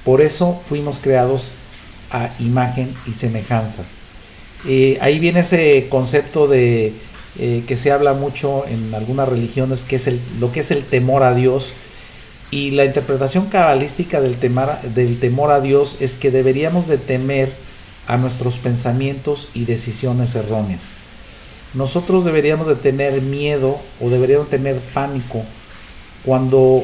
Por 0.04 0.22
eso 0.22 0.62
fuimos 0.68 1.00
creados 1.00 1.52
a 2.12 2.30
imagen 2.40 2.94
y 3.06 3.14
semejanza. 3.14 3.84
Eh, 4.68 4.98
ahí 5.02 5.20
viene 5.20 5.42
ese 5.42 5.88
concepto 5.90 6.48
de 6.48 6.94
eh, 7.38 7.64
que 7.68 7.78
se 7.78 7.92
habla 7.92 8.14
mucho 8.14 8.66
en 8.68 8.94
algunas 8.94 9.30
religiones, 9.30 9.86
que 9.86 9.96
es 9.98 10.08
el, 10.08 10.20
lo 10.40 10.52
que 10.52 10.62
es 10.62 10.72
el 10.72 10.84
temor 10.84 11.24
a 11.24 11.34
Dios. 11.34 11.74
Y 12.52 12.72
la 12.72 12.86
interpretación 12.86 13.46
cabalística 13.46 14.22
del 14.22 14.38
temor, 14.38 14.82
del 14.82 15.20
temor 15.20 15.52
a 15.52 15.62
Dios 15.62 15.98
es 16.00 16.16
que 16.16 16.32
deberíamos 16.32 16.88
de 16.88 16.98
temer 16.98 17.54
a 18.08 18.18
nuestros 18.18 18.58
pensamientos 18.58 19.50
y 19.54 19.66
decisiones 19.66 20.34
erróneas. 20.34 20.96
Nosotros 21.74 22.26
deberíamos 22.26 22.68
de 22.68 22.76
tener 22.76 23.22
miedo 23.22 23.80
o 24.02 24.10
deberíamos 24.10 24.50
tener 24.50 24.78
pánico 24.94 25.44
cuando 26.26 26.84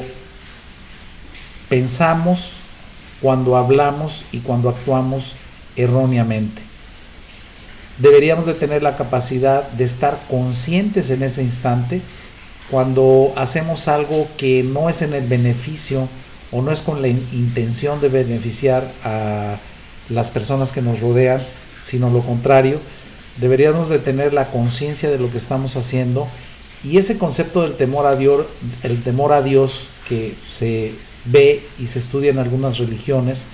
pensamos, 1.69 2.53
cuando 3.21 3.57
hablamos 3.57 4.25
y 4.31 4.39
cuando 4.39 4.69
actuamos 4.69 5.33
erróneamente. 5.75 6.61
Deberíamos 7.97 8.45
de 8.45 8.53
tener 8.53 8.83
la 8.83 8.97
capacidad 8.97 9.69
de 9.71 9.85
estar 9.85 10.19
conscientes 10.29 11.09
en 11.09 11.23
ese 11.23 11.41
instante 11.41 12.01
cuando 12.69 13.31
hacemos 13.35 13.87
algo 13.87 14.27
que 14.37 14.63
no 14.63 14.89
es 14.89 15.01
en 15.01 15.13
el 15.13 15.27
beneficio 15.27 16.07
o 16.51 16.61
no 16.61 16.71
es 16.71 16.81
con 16.81 17.01
la 17.01 17.07
intención 17.07 18.01
de 18.01 18.09
beneficiar 18.09 18.91
a 19.03 19.55
las 20.09 20.31
personas 20.31 20.71
que 20.71 20.81
nos 20.81 20.99
rodean, 20.99 21.41
sino 21.83 22.09
lo 22.09 22.21
contrario, 22.21 22.79
deberíamos 23.37 23.89
de 23.89 23.99
tener 23.99 24.33
la 24.33 24.51
conciencia 24.51 25.09
de 25.09 25.19
lo 25.19 25.29
que 25.31 25.37
estamos 25.37 25.75
haciendo 25.75 26.27
y 26.83 26.97
ese 26.97 27.17
concepto 27.17 27.63
del 27.63 27.73
temor 27.73 28.05
a 28.05 28.15
Dios, 28.15 28.45
el 28.83 29.01
temor 29.01 29.33
a 29.33 29.41
Dios 29.41 29.89
que 30.07 30.35
se 30.51 30.93
ve 31.25 31.63
y 31.79 31.87
se 31.87 31.99
estudia 31.99 32.29
en 32.29 32.37
algunas 32.37 32.77
religiones, 32.77 33.45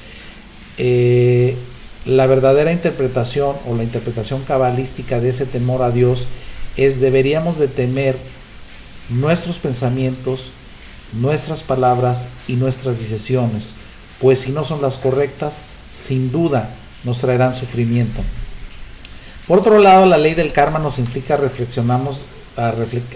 eh, 0.77 1.55
la 2.05 2.27
verdadera 2.27 2.71
interpretación 2.71 3.55
o 3.67 3.75
la 3.75 3.83
interpretación 3.83 4.41
cabalística 4.43 5.19
de 5.19 5.29
ese 5.29 5.45
temor 5.45 5.81
a 5.81 5.91
Dios 5.91 6.27
es 6.75 6.99
deberíamos 6.99 7.57
de 7.57 7.67
temer 7.67 8.17
nuestros 9.09 9.57
pensamientos, 9.57 10.51
nuestras 11.13 11.63
palabras 11.63 12.27
y 12.47 12.53
nuestras 12.53 12.97
decisiones, 12.97 13.75
pues 14.19 14.39
si 14.39 14.51
no 14.51 14.63
son 14.63 14.81
las 14.81 14.97
correctas, 14.97 15.61
sin 15.93 16.31
duda 16.31 16.69
nos 17.03 17.19
traerán 17.19 17.53
sufrimiento. 17.53 18.21
Por 19.51 19.59
otro 19.59 19.79
lado, 19.79 20.05
la 20.05 20.17
ley 20.17 20.33
del 20.33 20.53
karma 20.53 20.79
nos 20.79 20.97
implica 20.97 21.35
reflexionamos, 21.35 22.21
a, 22.55 22.71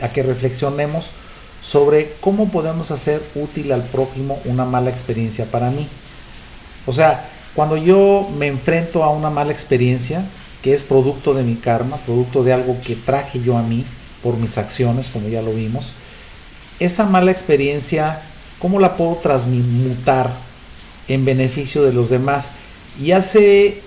que 0.09 0.21
reflexionemos 0.21 1.09
sobre 1.61 2.11
cómo 2.19 2.49
podemos 2.49 2.91
hacer 2.91 3.23
útil 3.35 3.71
al 3.71 3.83
prójimo 3.83 4.41
una 4.43 4.65
mala 4.65 4.89
experiencia 4.89 5.45
para 5.45 5.69
mí. 5.69 5.87
O 6.85 6.91
sea, 6.91 7.29
cuando 7.53 7.77
yo 7.77 8.27
me 8.37 8.47
enfrento 8.47 9.05
a 9.05 9.11
una 9.11 9.29
mala 9.29 9.53
experiencia, 9.53 10.25
que 10.61 10.73
es 10.73 10.83
producto 10.83 11.33
de 11.33 11.43
mi 11.43 11.55
karma, 11.55 11.95
producto 12.05 12.43
de 12.43 12.51
algo 12.51 12.81
que 12.85 12.97
traje 12.97 13.39
yo 13.39 13.57
a 13.57 13.63
mí 13.63 13.85
por 14.21 14.35
mis 14.35 14.57
acciones, 14.57 15.07
como 15.07 15.29
ya 15.29 15.41
lo 15.41 15.53
vimos, 15.53 15.93
esa 16.81 17.05
mala 17.05 17.31
experiencia, 17.31 18.21
¿cómo 18.59 18.81
la 18.81 18.97
puedo 18.97 19.15
transmutar 19.23 20.31
en 21.07 21.23
beneficio 21.23 21.81
de 21.83 21.93
los 21.93 22.09
demás? 22.09 22.51
Y 23.01 23.11
hace 23.11 23.84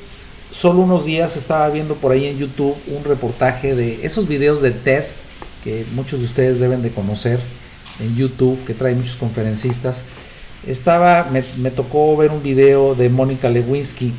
solo 0.50 0.80
unos 0.80 1.04
días 1.04 1.36
estaba 1.36 1.68
viendo 1.68 1.94
por 1.94 2.12
ahí 2.12 2.26
en 2.26 2.38
YouTube 2.38 2.76
un 2.88 3.04
reportaje 3.04 3.74
de 3.74 4.04
esos 4.04 4.28
videos 4.28 4.60
de 4.62 4.70
TED, 4.70 5.04
que 5.64 5.84
muchos 5.94 6.20
de 6.20 6.26
ustedes 6.26 6.58
deben 6.60 6.82
de 6.82 6.90
conocer 6.90 7.40
en 8.00 8.14
YouTube, 8.16 8.64
que 8.64 8.74
trae 8.74 8.94
muchos 8.94 9.16
conferencistas, 9.16 10.02
estaba, 10.66 11.28
me, 11.30 11.70
tocó 11.70 12.16
ver 12.16 12.30
un 12.30 12.42
video 12.42 12.94
de 12.94 13.08
Mónica 13.08 13.48
Lewinsky. 13.48 14.12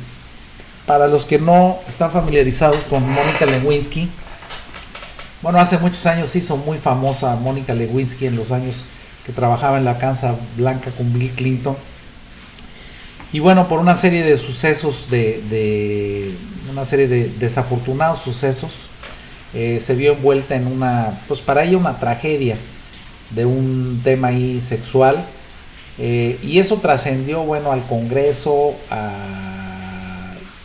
Para 0.86 1.06
los 1.06 1.26
que 1.26 1.38
no 1.38 1.78
están 1.86 2.10
familiarizados 2.10 2.82
con 2.84 3.08
Mónica 3.08 3.46
Lewinsky, 3.46 4.08
bueno, 5.42 5.58
hace 5.58 5.78
muchos 5.78 6.04
años 6.06 6.34
hizo 6.36 6.56
muy 6.56 6.78
famosa 6.78 7.34
Mónica 7.36 7.74
Lewinsky 7.74 8.26
en 8.26 8.36
los 8.36 8.50
años 8.52 8.84
que 9.24 9.32
trabajaba 9.32 9.78
en 9.78 9.84
la 9.84 9.98
Casa 9.98 10.34
Blanca 10.56 10.90
con 10.90 11.12
Bill 11.12 11.30
Clinton. 11.32 11.76
Y 13.32 13.38
bueno, 13.38 13.68
por 13.68 13.78
una 13.78 13.96
serie 13.96 14.22
de 14.22 14.36
sucesos, 14.36 15.08
de, 15.10 16.34
una 16.70 16.84
serie 16.84 17.06
de 17.06 17.28
desafortunados 17.28 18.20
sucesos, 18.20 18.86
eh, 19.54 19.78
se 19.80 19.94
vio 19.94 20.12
envuelta 20.12 20.56
en 20.56 20.66
una, 20.66 21.20
pues 21.28 21.40
para 21.40 21.64
ella 21.64 21.76
una 21.76 21.98
tragedia 21.98 22.56
de 23.30 23.46
un 23.46 24.00
tema 24.02 24.28
ahí 24.28 24.60
sexual 24.60 25.24
eh, 26.02 26.38
y 26.42 26.58
eso 26.58 26.76
trascendió, 26.76 27.42
bueno, 27.42 27.72
al 27.72 27.84
Congreso, 27.84 28.74
a 28.90 29.12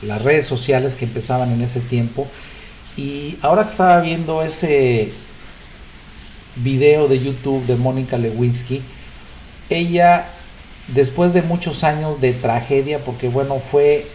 las 0.02 0.22
redes 0.22 0.46
sociales 0.46 0.96
que 0.96 1.06
empezaban 1.06 1.52
en 1.52 1.62
ese 1.62 1.82
tiempo. 1.82 2.26
Y 2.96 3.38
ahora 3.42 3.64
que 3.64 3.70
estaba 3.70 4.00
viendo 4.00 4.42
ese 4.42 5.12
video 6.56 7.10
de 7.10 7.20
YouTube 7.20 7.66
de 7.66 7.76
Mónica 7.76 8.18
Lewinsky, 8.18 8.82
ella, 9.70 10.26
después 10.88 11.34
de 11.34 11.42
muchos 11.42 11.84
años 11.84 12.22
de 12.22 12.34
tragedia, 12.34 13.00
porque 13.00 13.30
bueno, 13.30 13.60
fue 13.60 14.06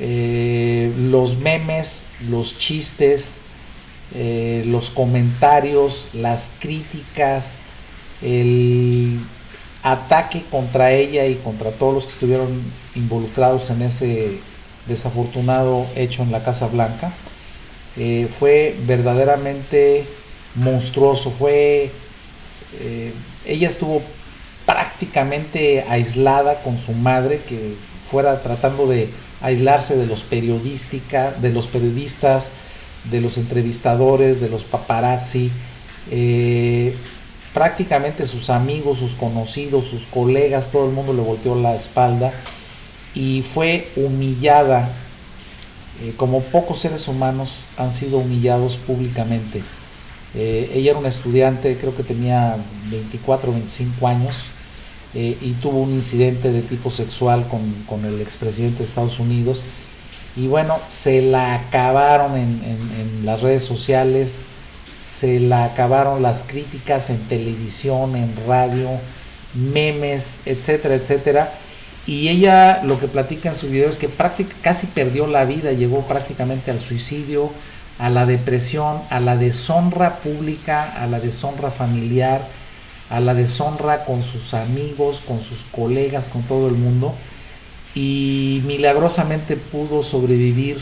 eh, 0.00 0.92
los 0.96 1.36
memes, 1.36 2.06
los 2.28 2.58
chistes, 2.58 3.36
eh, 4.14 4.62
los 4.66 4.90
comentarios, 4.90 6.08
las 6.12 6.50
críticas, 6.60 7.58
el 8.22 9.20
ataque 9.82 10.42
contra 10.50 10.92
ella 10.92 11.26
y 11.26 11.34
contra 11.36 11.70
todos 11.72 11.94
los 11.94 12.06
que 12.06 12.12
estuvieron 12.12 12.62
involucrados 12.94 13.68
en 13.70 13.82
ese 13.82 14.38
desafortunado 14.86 15.86
hecho 15.94 16.22
en 16.22 16.32
la 16.32 16.42
Casa 16.42 16.68
Blanca, 16.68 17.12
eh, 17.96 18.28
fue 18.38 18.76
verdaderamente 18.86 20.06
monstruoso. 20.54 21.30
Fue, 21.30 21.90
ella 23.46 23.68
estuvo 23.68 24.02
prácticamente 24.72 25.84
aislada 25.88 26.62
con 26.62 26.78
su 26.78 26.92
madre, 26.92 27.40
que 27.46 27.74
fuera 28.10 28.40
tratando 28.40 28.86
de 28.86 29.10
aislarse 29.42 29.96
de 29.96 30.06
los 30.06 30.22
periodística, 30.22 31.32
de 31.32 31.50
los 31.50 31.66
periodistas, 31.66 32.50
de 33.10 33.20
los 33.20 33.36
entrevistadores, 33.36 34.40
de 34.40 34.48
los 34.48 34.64
paparazzi. 34.64 35.50
Eh, 36.10 36.96
prácticamente 37.52 38.24
sus 38.24 38.48
amigos, 38.48 38.98
sus 38.98 39.14
conocidos, 39.14 39.86
sus 39.86 40.06
colegas, 40.06 40.70
todo 40.70 40.86
el 40.86 40.92
mundo 40.92 41.12
le 41.12 41.20
volteó 41.20 41.54
la 41.54 41.74
espalda 41.74 42.32
y 43.14 43.42
fue 43.42 43.88
humillada, 43.96 44.88
eh, 46.02 46.14
como 46.16 46.40
pocos 46.40 46.80
seres 46.80 47.08
humanos 47.08 47.64
han 47.76 47.92
sido 47.92 48.18
humillados 48.18 48.76
públicamente. 48.76 49.62
Eh, 50.34 50.72
ella 50.74 50.92
era 50.92 50.98
una 50.98 51.10
estudiante, 51.10 51.76
creo 51.76 51.94
que 51.94 52.02
tenía 52.02 52.56
24 52.90 53.50
o 53.50 53.52
25 53.52 54.08
años, 54.08 54.36
eh, 55.14 55.36
y 55.40 55.52
tuvo 55.54 55.80
un 55.80 55.90
incidente 55.90 56.50
de 56.50 56.62
tipo 56.62 56.90
sexual 56.90 57.46
con, 57.48 57.60
con, 57.86 58.04
el 58.04 58.20
expresidente 58.20 58.78
de 58.78 58.84
Estados 58.84 59.18
Unidos. 59.18 59.62
Y 60.36 60.46
bueno, 60.46 60.78
se 60.88 61.20
la 61.20 61.54
acabaron 61.54 62.36
en, 62.36 63.26
las 63.26 63.42
redes 63.42 63.62
sociales, 63.62 64.46
se 65.00 65.38
la 65.38 65.64
acabaron 65.64 66.22
las 66.22 66.44
críticas 66.44 67.10
en 67.10 67.18
televisión, 67.28 68.16
en 68.16 68.32
radio, 68.46 68.88
memes, 69.54 70.40
etcétera, 70.46 70.94
etcétera. 70.94 71.52
Y 72.06 72.28
ella 72.28 72.82
lo 72.82 72.98
que 72.98 73.06
platica 73.06 73.50
en 73.50 73.54
su 73.54 73.68
video 73.68 73.90
es 73.90 73.98
que 73.98 74.08
casi 74.62 74.86
perdió 74.86 75.26
la 75.26 75.44
vida, 75.44 75.72
llegó 75.72 76.00
prácticamente 76.06 76.70
al 76.70 76.80
suicidio, 76.80 77.50
a 77.98 78.08
la 78.08 78.24
depresión, 78.24 79.02
a 79.10 79.20
la 79.20 79.36
deshonra 79.36 80.16
pública, 80.16 80.94
a 81.00 81.06
la 81.06 81.20
deshonra 81.20 81.70
familiar, 81.70 82.42
a 83.12 83.20
la 83.20 83.34
deshonra 83.34 84.04
con 84.06 84.22
sus 84.22 84.54
amigos, 84.54 85.20
con 85.20 85.42
sus 85.42 85.60
colegas, 85.70 86.30
con 86.30 86.42
todo 86.42 86.68
el 86.68 86.74
mundo. 86.74 87.14
Y 87.94 88.62
milagrosamente 88.64 89.56
pudo 89.56 90.02
sobrevivir 90.02 90.80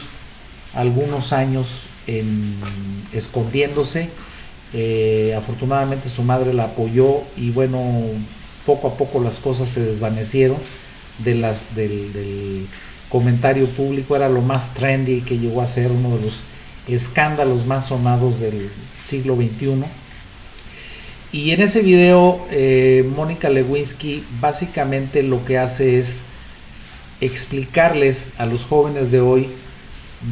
algunos 0.75 1.33
años 1.33 1.87
escondiéndose. 3.13 4.09
Eh, 4.73 5.35
afortunadamente 5.37 6.09
su 6.09 6.23
madre 6.23 6.55
la 6.55 6.65
apoyó 6.65 7.23
y 7.37 7.51
bueno, 7.51 7.81
poco 8.65 8.87
a 8.87 8.95
poco 8.95 9.21
las 9.21 9.39
cosas 9.39 9.69
se 9.69 9.81
desvanecieron 9.81 10.59
de 11.19 11.35
las, 11.35 11.75
del, 11.75 12.69
comentario 13.09 13.67
público, 13.67 14.15
era 14.15 14.29
lo 14.29 14.41
más 14.41 14.73
trendy 14.73 15.23
que 15.23 15.37
llegó 15.37 15.63
a 15.63 15.67
ser 15.67 15.91
uno 15.91 16.17
de 16.17 16.23
los 16.27 16.45
escándalos 16.87 17.67
más 17.67 17.87
sonados 17.87 18.39
del 18.39 18.71
siglo 19.03 19.35
XXI. 19.35 19.83
Y 21.33 21.53
en 21.53 21.63
ese 21.63 21.83
video, 21.83 22.45
eh, 22.51 23.09
Mónica 23.15 23.49
Lewinsky 23.49 24.25
básicamente 24.41 25.23
lo 25.23 25.45
que 25.45 25.59
hace 25.59 26.01
es 26.01 26.23
explicarles 27.21 28.33
a 28.39 28.47
los 28.47 28.65
jóvenes 28.65 29.13
de 29.13 29.21
hoy 29.21 29.49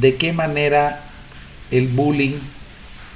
de 0.00 0.16
qué 0.16 0.32
manera 0.32 1.00
el 1.70 1.86
bullying, 1.86 2.38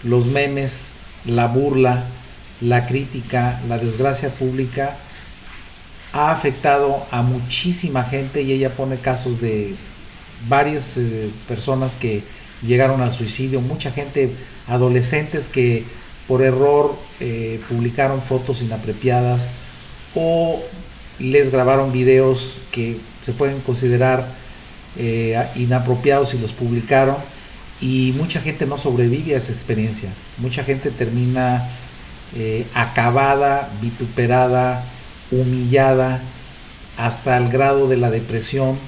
los 0.05 0.27
memes, 0.27 0.92
la 1.27 1.49
burla, 1.49 2.05
la 2.61 2.87
crítica, 2.87 3.61
la 3.68 3.79
desgracia 3.79 4.29
pública 4.29 4.97
ha 6.12 6.31
afectado 6.31 7.05
a 7.11 7.23
muchísima 7.23 8.05
gente 8.05 8.42
y 8.42 8.53
ella 8.53 8.71
pone 8.71 8.97
casos 8.97 9.40
de 9.40 9.75
varias 10.49 10.99
eh, 10.99 11.31
personas 11.49 11.97
que 11.97 12.23
llegaron 12.64 13.01
al 13.01 13.12
suicidio, 13.12 13.61
mucha 13.61 13.90
gente, 13.90 14.31
adolescentes 14.68 15.49
que 15.49 15.85
por 16.33 16.40
error 16.40 16.97
eh, 17.21 17.61
publicaron 17.68 18.23
fotos 18.23 18.62
inapropiadas 18.62 19.53
o 20.14 20.62
les 21.18 21.53
grabaron 21.53 21.92
videos 21.92 22.57
que 22.71 22.97
se 23.23 23.33
pueden 23.35 23.61
considerar 23.61 24.27
eh, 24.97 25.47
inapropiados 25.57 26.33
y 26.33 26.38
los 26.38 26.53
publicaron 26.53 27.16
y 27.83 28.14
mucha 28.16 28.40
gente 28.40 28.64
no 28.64 28.79
sobrevive 28.79 29.35
a 29.35 29.37
esa 29.37 29.53
experiencia. 29.53 30.09
Mucha 30.38 30.64
gente 30.64 30.90
termina 30.90 31.68
eh, 32.35 32.64
acabada, 32.73 33.68
vituperada, 33.83 34.87
humillada, 35.31 36.23
hasta 36.97 37.37
el 37.37 37.51
grado 37.51 37.88
de 37.88 37.99
la 37.99 38.11
depresión 38.11 38.79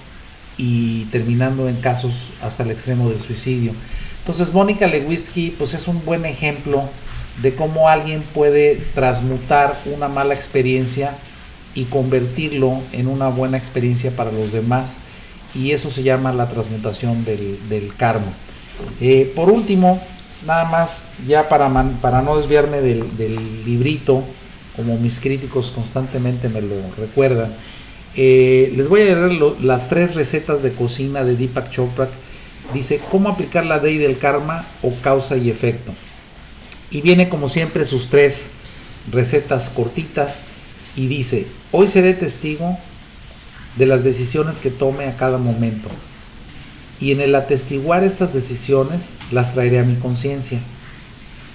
y 0.56 1.04
terminando 1.12 1.68
en 1.68 1.76
casos 1.82 2.30
hasta 2.40 2.62
el 2.62 2.70
extremo 2.70 3.10
del 3.10 3.20
suicidio. 3.20 3.72
Entonces 4.20 4.54
Mónica 4.54 4.86
Lewinsky 4.86 5.50
pues 5.50 5.74
es 5.74 5.88
un 5.88 6.02
buen 6.06 6.24
ejemplo 6.24 6.88
de 7.42 7.54
cómo 7.54 7.88
alguien 7.88 8.22
puede 8.22 8.76
transmutar 8.94 9.78
una 9.94 10.08
mala 10.08 10.34
experiencia 10.34 11.12
y 11.74 11.84
convertirlo 11.84 12.80
en 12.92 13.08
una 13.08 13.28
buena 13.28 13.56
experiencia 13.56 14.10
para 14.12 14.30
los 14.30 14.52
demás 14.52 14.98
y 15.54 15.72
eso 15.72 15.90
se 15.90 16.02
llama 16.02 16.32
la 16.32 16.48
transmutación 16.48 17.24
del, 17.24 17.58
del 17.68 17.94
karma. 17.96 18.32
Eh, 19.00 19.32
por 19.34 19.50
último, 19.50 20.00
nada 20.46 20.64
más, 20.64 21.04
ya 21.26 21.48
para, 21.48 21.70
para 22.00 22.22
no 22.22 22.36
desviarme 22.36 22.80
del, 22.80 23.16
del, 23.16 23.64
librito, 23.64 24.22
como 24.76 24.98
mis 24.98 25.20
críticos 25.20 25.70
constantemente 25.70 26.48
me 26.48 26.60
lo 26.60 26.74
recuerdan, 26.98 27.52
eh, 28.16 28.72
les 28.76 28.88
voy 28.88 29.02
a 29.02 29.04
leer 29.04 29.32
las 29.60 29.88
tres 29.88 30.14
recetas 30.14 30.62
de 30.62 30.72
cocina 30.72 31.24
de 31.24 31.36
Deepak 31.36 31.70
Chopra. 31.70 32.08
Dice, 32.72 33.00
¿cómo 33.10 33.28
aplicar 33.28 33.66
la 33.66 33.78
ley 33.78 33.98
del 33.98 34.18
karma 34.18 34.64
o 34.82 34.92
causa 35.02 35.36
y 35.36 35.50
efecto? 35.50 35.92
Y 36.94 37.00
viene 37.00 37.28
como 37.28 37.48
siempre 37.48 37.84
sus 37.84 38.08
tres 38.08 38.52
recetas 39.10 39.68
cortitas 39.68 40.42
y 40.94 41.08
dice, 41.08 41.48
hoy 41.72 41.88
seré 41.88 42.14
testigo 42.14 42.78
de 43.76 43.86
las 43.86 44.04
decisiones 44.04 44.60
que 44.60 44.70
tome 44.70 45.06
a 45.06 45.16
cada 45.16 45.38
momento. 45.38 45.88
Y 47.00 47.10
en 47.10 47.20
el 47.20 47.34
atestiguar 47.34 48.04
estas 48.04 48.32
decisiones 48.32 49.18
las 49.32 49.54
traeré 49.54 49.80
a 49.80 49.82
mi 49.82 49.96
conciencia. 49.96 50.60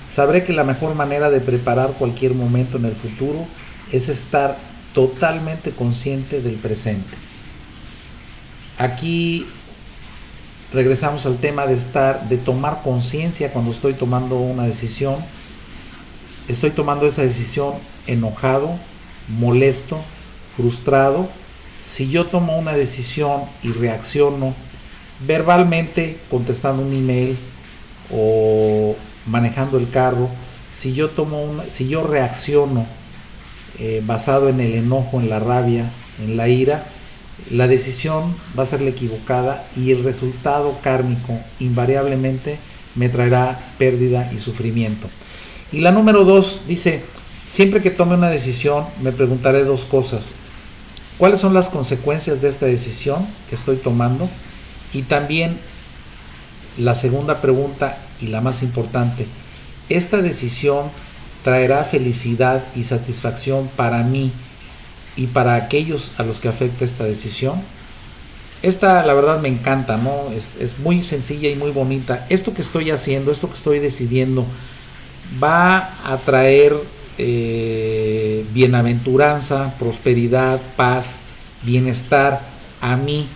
Sabré 0.10 0.44
que 0.44 0.52
la 0.52 0.66
mejor 0.66 0.94
manera 0.94 1.30
de 1.30 1.40
preparar 1.40 1.94
cualquier 1.94 2.34
momento 2.34 2.76
en 2.76 2.84
el 2.84 2.96
futuro 2.96 3.48
es 3.94 4.10
estar 4.10 4.58
totalmente 4.94 5.72
consciente 5.72 6.42
del 6.42 6.56
presente. 6.56 7.16
Aquí 8.78 9.46
regresamos 10.74 11.26
al 11.26 11.38
tema 11.38 11.66
de 11.66 11.74
estar, 11.74 12.30
de 12.30 12.38
tomar 12.38 12.82
conciencia 12.84 13.52
cuando 13.52 13.72
estoy 13.72 13.94
tomando 13.94 14.38
una 14.38 14.66
decisión. 14.66 15.16
Estoy 16.48 16.72
tomando 16.72 17.06
esa 17.06 17.22
decisión 17.22 17.74
enojado, 18.08 18.72
molesto, 19.28 20.00
frustrado. 20.56 21.28
Si 21.84 22.10
yo 22.10 22.26
tomo 22.26 22.58
una 22.58 22.74
decisión 22.74 23.44
y 23.64 23.72
reacciono 23.72 24.54
verbalmente 25.26 26.18
contestando 26.30 26.82
un 26.82 26.94
email 26.94 27.38
o 28.12 28.96
manejando 29.28 29.78
el 29.78 29.90
carro, 29.90 30.30
si 30.72 30.94
yo 30.94 31.10
tomo 31.10 31.64
si 31.68 31.88
yo 31.88 32.06
reacciono 32.06 32.86
eh, 33.80 34.02
basado 34.06 34.50
en 34.50 34.60
el 34.60 34.76
enojo, 34.76 35.20
en 35.20 35.30
la 35.30 35.40
rabia, 35.40 35.90
en 36.24 36.38
la 36.38 36.48
ira, 36.48 36.86
la 37.52 37.68
decisión 37.68 38.36
va 38.58 38.64
a 38.64 38.68
ser 38.68 38.82
la 38.82 38.90
equivocada 38.90 39.66
y 39.76 39.92
el 39.92 40.04
resultado 40.04 40.78
kármico 40.82 41.40
invariablemente 41.60 42.58
me 42.96 43.10
traerá 43.10 43.60
pérdida 43.78 44.32
y 44.34 44.40
sufrimiento. 44.40 45.10
Y 45.72 45.80
la 45.80 45.92
número 45.92 46.24
dos 46.26 46.62
dice, 46.68 47.04
siempre 47.46 47.82
que 47.82 47.92
tome 47.92 48.16
una 48.16 48.30
decisión 48.30 48.86
me 49.02 49.12
preguntaré 49.12 49.64
dos 49.64 49.86
cosas. 49.86 50.34
¿Cuáles 51.18 51.40
son 51.40 51.54
las 51.54 51.70
consecuencias 51.70 52.42
de 52.42 52.50
esta 52.50 52.66
decisión 52.66 53.28
que 53.50 53.56
estoy 53.56 53.78
tomando? 53.78 54.30
Y 54.94 55.04
también 55.04 55.58
la 56.78 56.96
segunda 56.96 57.42
pregunta 57.42 57.98
y 58.22 58.28
la 58.28 58.42
más 58.42 58.64
importante, 58.64 59.28
¿esta 59.90 60.18
decisión 60.18 60.86
traerá 61.44 61.84
felicidad 61.84 62.64
y 62.76 62.84
satisfacción 62.84 63.70
para 63.76 64.04
mí 64.04 64.32
y 65.20 65.28
para 65.28 65.56
aquellos 65.56 66.12
a 66.18 66.24
los 66.24 66.40
que 66.40 66.48
afecta 66.48 66.86
esta 66.86 67.04
decisión. 67.04 67.56
Esta 68.62 69.06
la 69.06 69.14
verdad 69.14 69.42
me 69.42 69.50
encanta, 69.50 69.98
¿no? 69.98 70.32
Es, 70.34 70.80
muy 70.80 71.04
sencilla 71.04 71.50
y 71.50 71.56
muy 71.56 71.72
bonita. 71.72 72.26
Esto 72.30 72.54
que 72.54 72.62
estoy 72.62 72.90
haciendo, 72.90 73.30
esto 73.30 73.50
que 73.50 73.56
estoy 73.56 73.80
decidiendo, 73.80 74.46
va 75.44 75.94
a 76.06 76.16
traer 76.24 76.74
eh, 77.18 78.46
bienaventuranza, 78.54 79.74
prosperidad, 79.78 80.62
paz, 80.78 81.24
bienestar 81.64 82.42
a 82.80 82.96
mí 82.96 83.28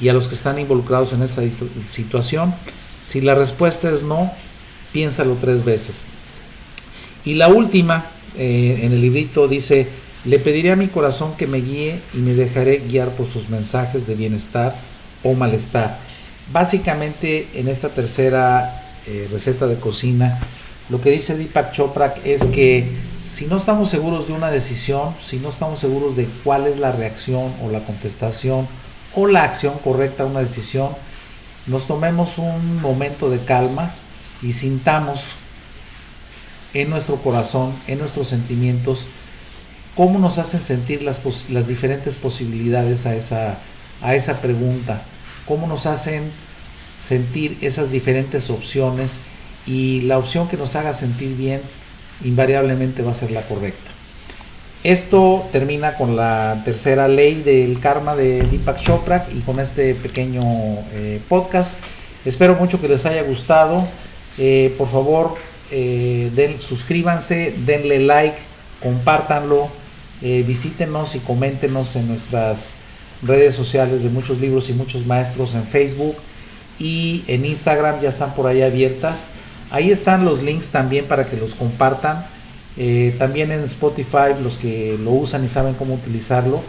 y 0.00 0.08
a 0.08 0.12
los 0.12 0.28
que 0.28 0.36
están 0.36 0.60
involucrados 0.60 1.12
en 1.14 1.22
esta 1.24 1.42
situación. 1.84 2.54
Si 3.02 3.20
la 3.20 3.34
respuesta 3.34 3.90
es 3.90 4.04
no, 4.04 4.30
piénsalo 4.92 5.36
tres 5.40 5.64
veces. 5.64 6.06
Y 7.24 7.34
la 7.34 7.48
última, 7.48 8.06
eh, 8.38 8.82
en 8.82 8.92
el 8.92 9.00
librito 9.00 9.48
dice, 9.48 9.88
le 10.24 10.38
pediré 10.38 10.72
a 10.72 10.76
mi 10.76 10.88
corazón 10.88 11.36
que 11.36 11.46
me 11.46 11.58
guíe 11.58 12.00
y 12.14 12.18
me 12.18 12.34
dejaré 12.34 12.78
guiar 12.78 13.10
por 13.10 13.26
sus 13.26 13.48
mensajes 13.48 14.06
de 14.06 14.14
bienestar 14.14 14.74
o 15.22 15.34
malestar. 15.34 15.98
Básicamente 16.52 17.48
en 17.54 17.68
esta 17.68 17.88
tercera 17.88 18.82
eh, 19.06 19.28
receta 19.30 19.66
de 19.66 19.76
cocina, 19.76 20.38
lo 20.88 21.00
que 21.00 21.10
dice 21.10 21.36
Deepak 21.36 21.72
Chopra 21.72 22.14
es 22.24 22.44
que 22.46 22.88
si 23.26 23.46
no 23.46 23.56
estamos 23.56 23.88
seguros 23.88 24.28
de 24.28 24.34
una 24.34 24.50
decisión, 24.50 25.14
si 25.22 25.38
no 25.38 25.48
estamos 25.48 25.80
seguros 25.80 26.16
de 26.16 26.26
cuál 26.42 26.66
es 26.66 26.78
la 26.78 26.92
reacción 26.92 27.52
o 27.62 27.70
la 27.70 27.80
contestación 27.80 28.66
o 29.14 29.26
la 29.26 29.44
acción 29.44 29.74
correcta 29.82 30.24
a 30.24 30.26
una 30.26 30.40
decisión, 30.40 30.90
nos 31.66 31.86
tomemos 31.86 32.36
un 32.36 32.82
momento 32.82 33.30
de 33.30 33.40
calma 33.40 33.94
y 34.42 34.52
sintamos 34.52 35.36
en 36.74 36.90
nuestro 36.90 37.16
corazón, 37.16 37.72
en 37.86 37.98
nuestros 37.98 38.28
sentimientos, 38.28 39.06
cómo 39.96 40.18
nos 40.18 40.38
hacen 40.38 40.60
sentir 40.60 41.02
las, 41.02 41.22
diferentes 41.68 42.16
posibilidades 42.16 43.06
a 43.06 43.14
esa, 43.14 43.58
a 44.02 44.14
esa 44.14 44.40
pregunta, 44.40 45.02
cómo 45.46 45.66
nos 45.66 45.86
hacen 45.86 46.30
sentir 47.00 47.58
esas 47.60 47.90
diferentes 47.90 48.50
opciones 48.50 49.18
y 49.66 50.02
la 50.02 50.18
opción 50.18 50.48
que 50.48 50.56
nos 50.56 50.76
haga 50.76 50.94
sentir 50.94 51.36
bien 51.36 51.60
invariablemente 52.24 53.02
va 53.02 53.12
a 53.12 53.14
ser 53.14 53.30
la 53.30 53.42
correcta. 53.42 53.90
Esto 54.82 55.46
termina 55.50 55.94
con 55.94 56.14
la 56.14 56.60
tercera 56.64 57.08
ley 57.08 57.40
del 57.42 57.80
karma 57.80 58.14
de 58.16 58.42
Deepak 58.42 58.78
Chopra 58.78 59.26
y 59.34 59.40
con 59.40 59.58
este 59.58 59.94
pequeño 59.94 60.42
eh, 60.92 61.20
podcast. 61.28 61.78
Espero 62.24 62.54
mucho 62.56 62.80
que 62.80 62.88
les 62.88 63.06
haya 63.06 63.22
gustado. 63.22 63.86
Eh, 64.36 64.74
por 64.76 64.90
favor, 64.90 65.36
eh, 65.70 66.30
den, 66.34 66.60
suscríbanse, 66.60 67.54
denle 67.64 68.00
like, 68.00 68.36
compártanlo, 68.82 69.70
eh, 70.24 70.42
visítenos 70.46 71.14
y 71.14 71.20
coméntenos 71.20 71.94
en 71.94 72.08
nuestras 72.08 72.74
redes 73.22 73.54
sociales 73.54 74.02
de 74.02 74.08
muchos 74.08 74.40
libros 74.40 74.68
y 74.70 74.72
muchos 74.72 75.06
maestros 75.06 75.54
en 75.54 75.64
Facebook 75.64 76.16
y 76.80 77.22
en 77.28 77.44
Instagram 77.44 78.00
ya 78.00 78.08
están 78.08 78.34
por 78.34 78.48
ahí 78.48 78.62
abiertas. 78.62 79.28
Ahí 79.70 79.90
están 79.90 80.24
los 80.24 80.42
links 80.42 80.70
también 80.70 81.04
para 81.04 81.26
que 81.26 81.36
los 81.36 81.54
compartan. 81.54 82.26
Eh, 82.76 83.14
también 83.18 83.52
en 83.52 83.60
Spotify, 83.64 84.34
los 84.42 84.58
que 84.58 84.98
lo 85.00 85.12
usan 85.12 85.44
y 85.44 85.48
saben 85.48 85.74
cómo 85.74 85.94
utilizarlo, 85.94 86.60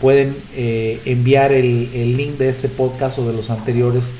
pueden 0.00 0.34
enviar 0.56 1.52
el, 1.52 1.88
el 1.94 2.16
link 2.16 2.36
de 2.36 2.48
este 2.48 2.68
podcast 2.68 3.20
o 3.20 3.26
de 3.26 3.32
los 3.32 3.50
anteriores 3.50 4.12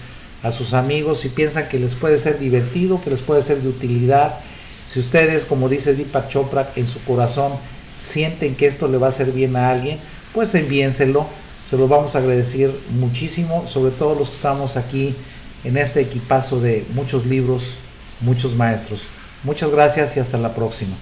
a 0.42 0.50
sus 0.50 0.74
amigos 0.74 1.20
si 1.20 1.28
piensan 1.28 1.68
que 1.68 1.78
les 1.78 1.94
puede 1.94 2.18
ser 2.18 2.38
divertido, 2.38 3.00
que 3.00 3.11
les 3.11 3.20
puede 3.20 3.42
ser 3.42 3.62
de 3.62 3.68
utilidad. 3.68 4.38
Si 4.85 5.00
ustedes, 5.00 5.46
como 5.46 5.68
dice 5.68 5.94
Deepak 5.94 6.28
Chopra, 6.28 6.70
en 6.76 6.87
su 6.87 7.02
corazón 7.05 7.52
sienten 8.02 8.56
que 8.56 8.66
esto 8.66 8.88
le 8.88 8.98
va 8.98 9.06
a 9.06 9.10
hacer 9.10 9.32
bien 9.32 9.56
a 9.56 9.70
alguien, 9.70 9.98
pues 10.34 10.54
envíenselo. 10.54 11.26
Se 11.68 11.76
los 11.76 11.88
vamos 11.88 12.14
a 12.14 12.18
agradecer 12.18 12.74
muchísimo, 12.90 13.64
sobre 13.68 13.92
todo 13.92 14.14
los 14.14 14.28
que 14.28 14.36
estamos 14.36 14.76
aquí 14.76 15.14
en 15.64 15.76
este 15.76 16.00
equipazo 16.00 16.60
de 16.60 16.84
muchos 16.94 17.24
libros, 17.24 17.74
muchos 18.20 18.54
maestros. 18.56 19.02
Muchas 19.44 19.70
gracias 19.70 20.16
y 20.16 20.20
hasta 20.20 20.36
la 20.36 20.54
próxima. 20.54 20.94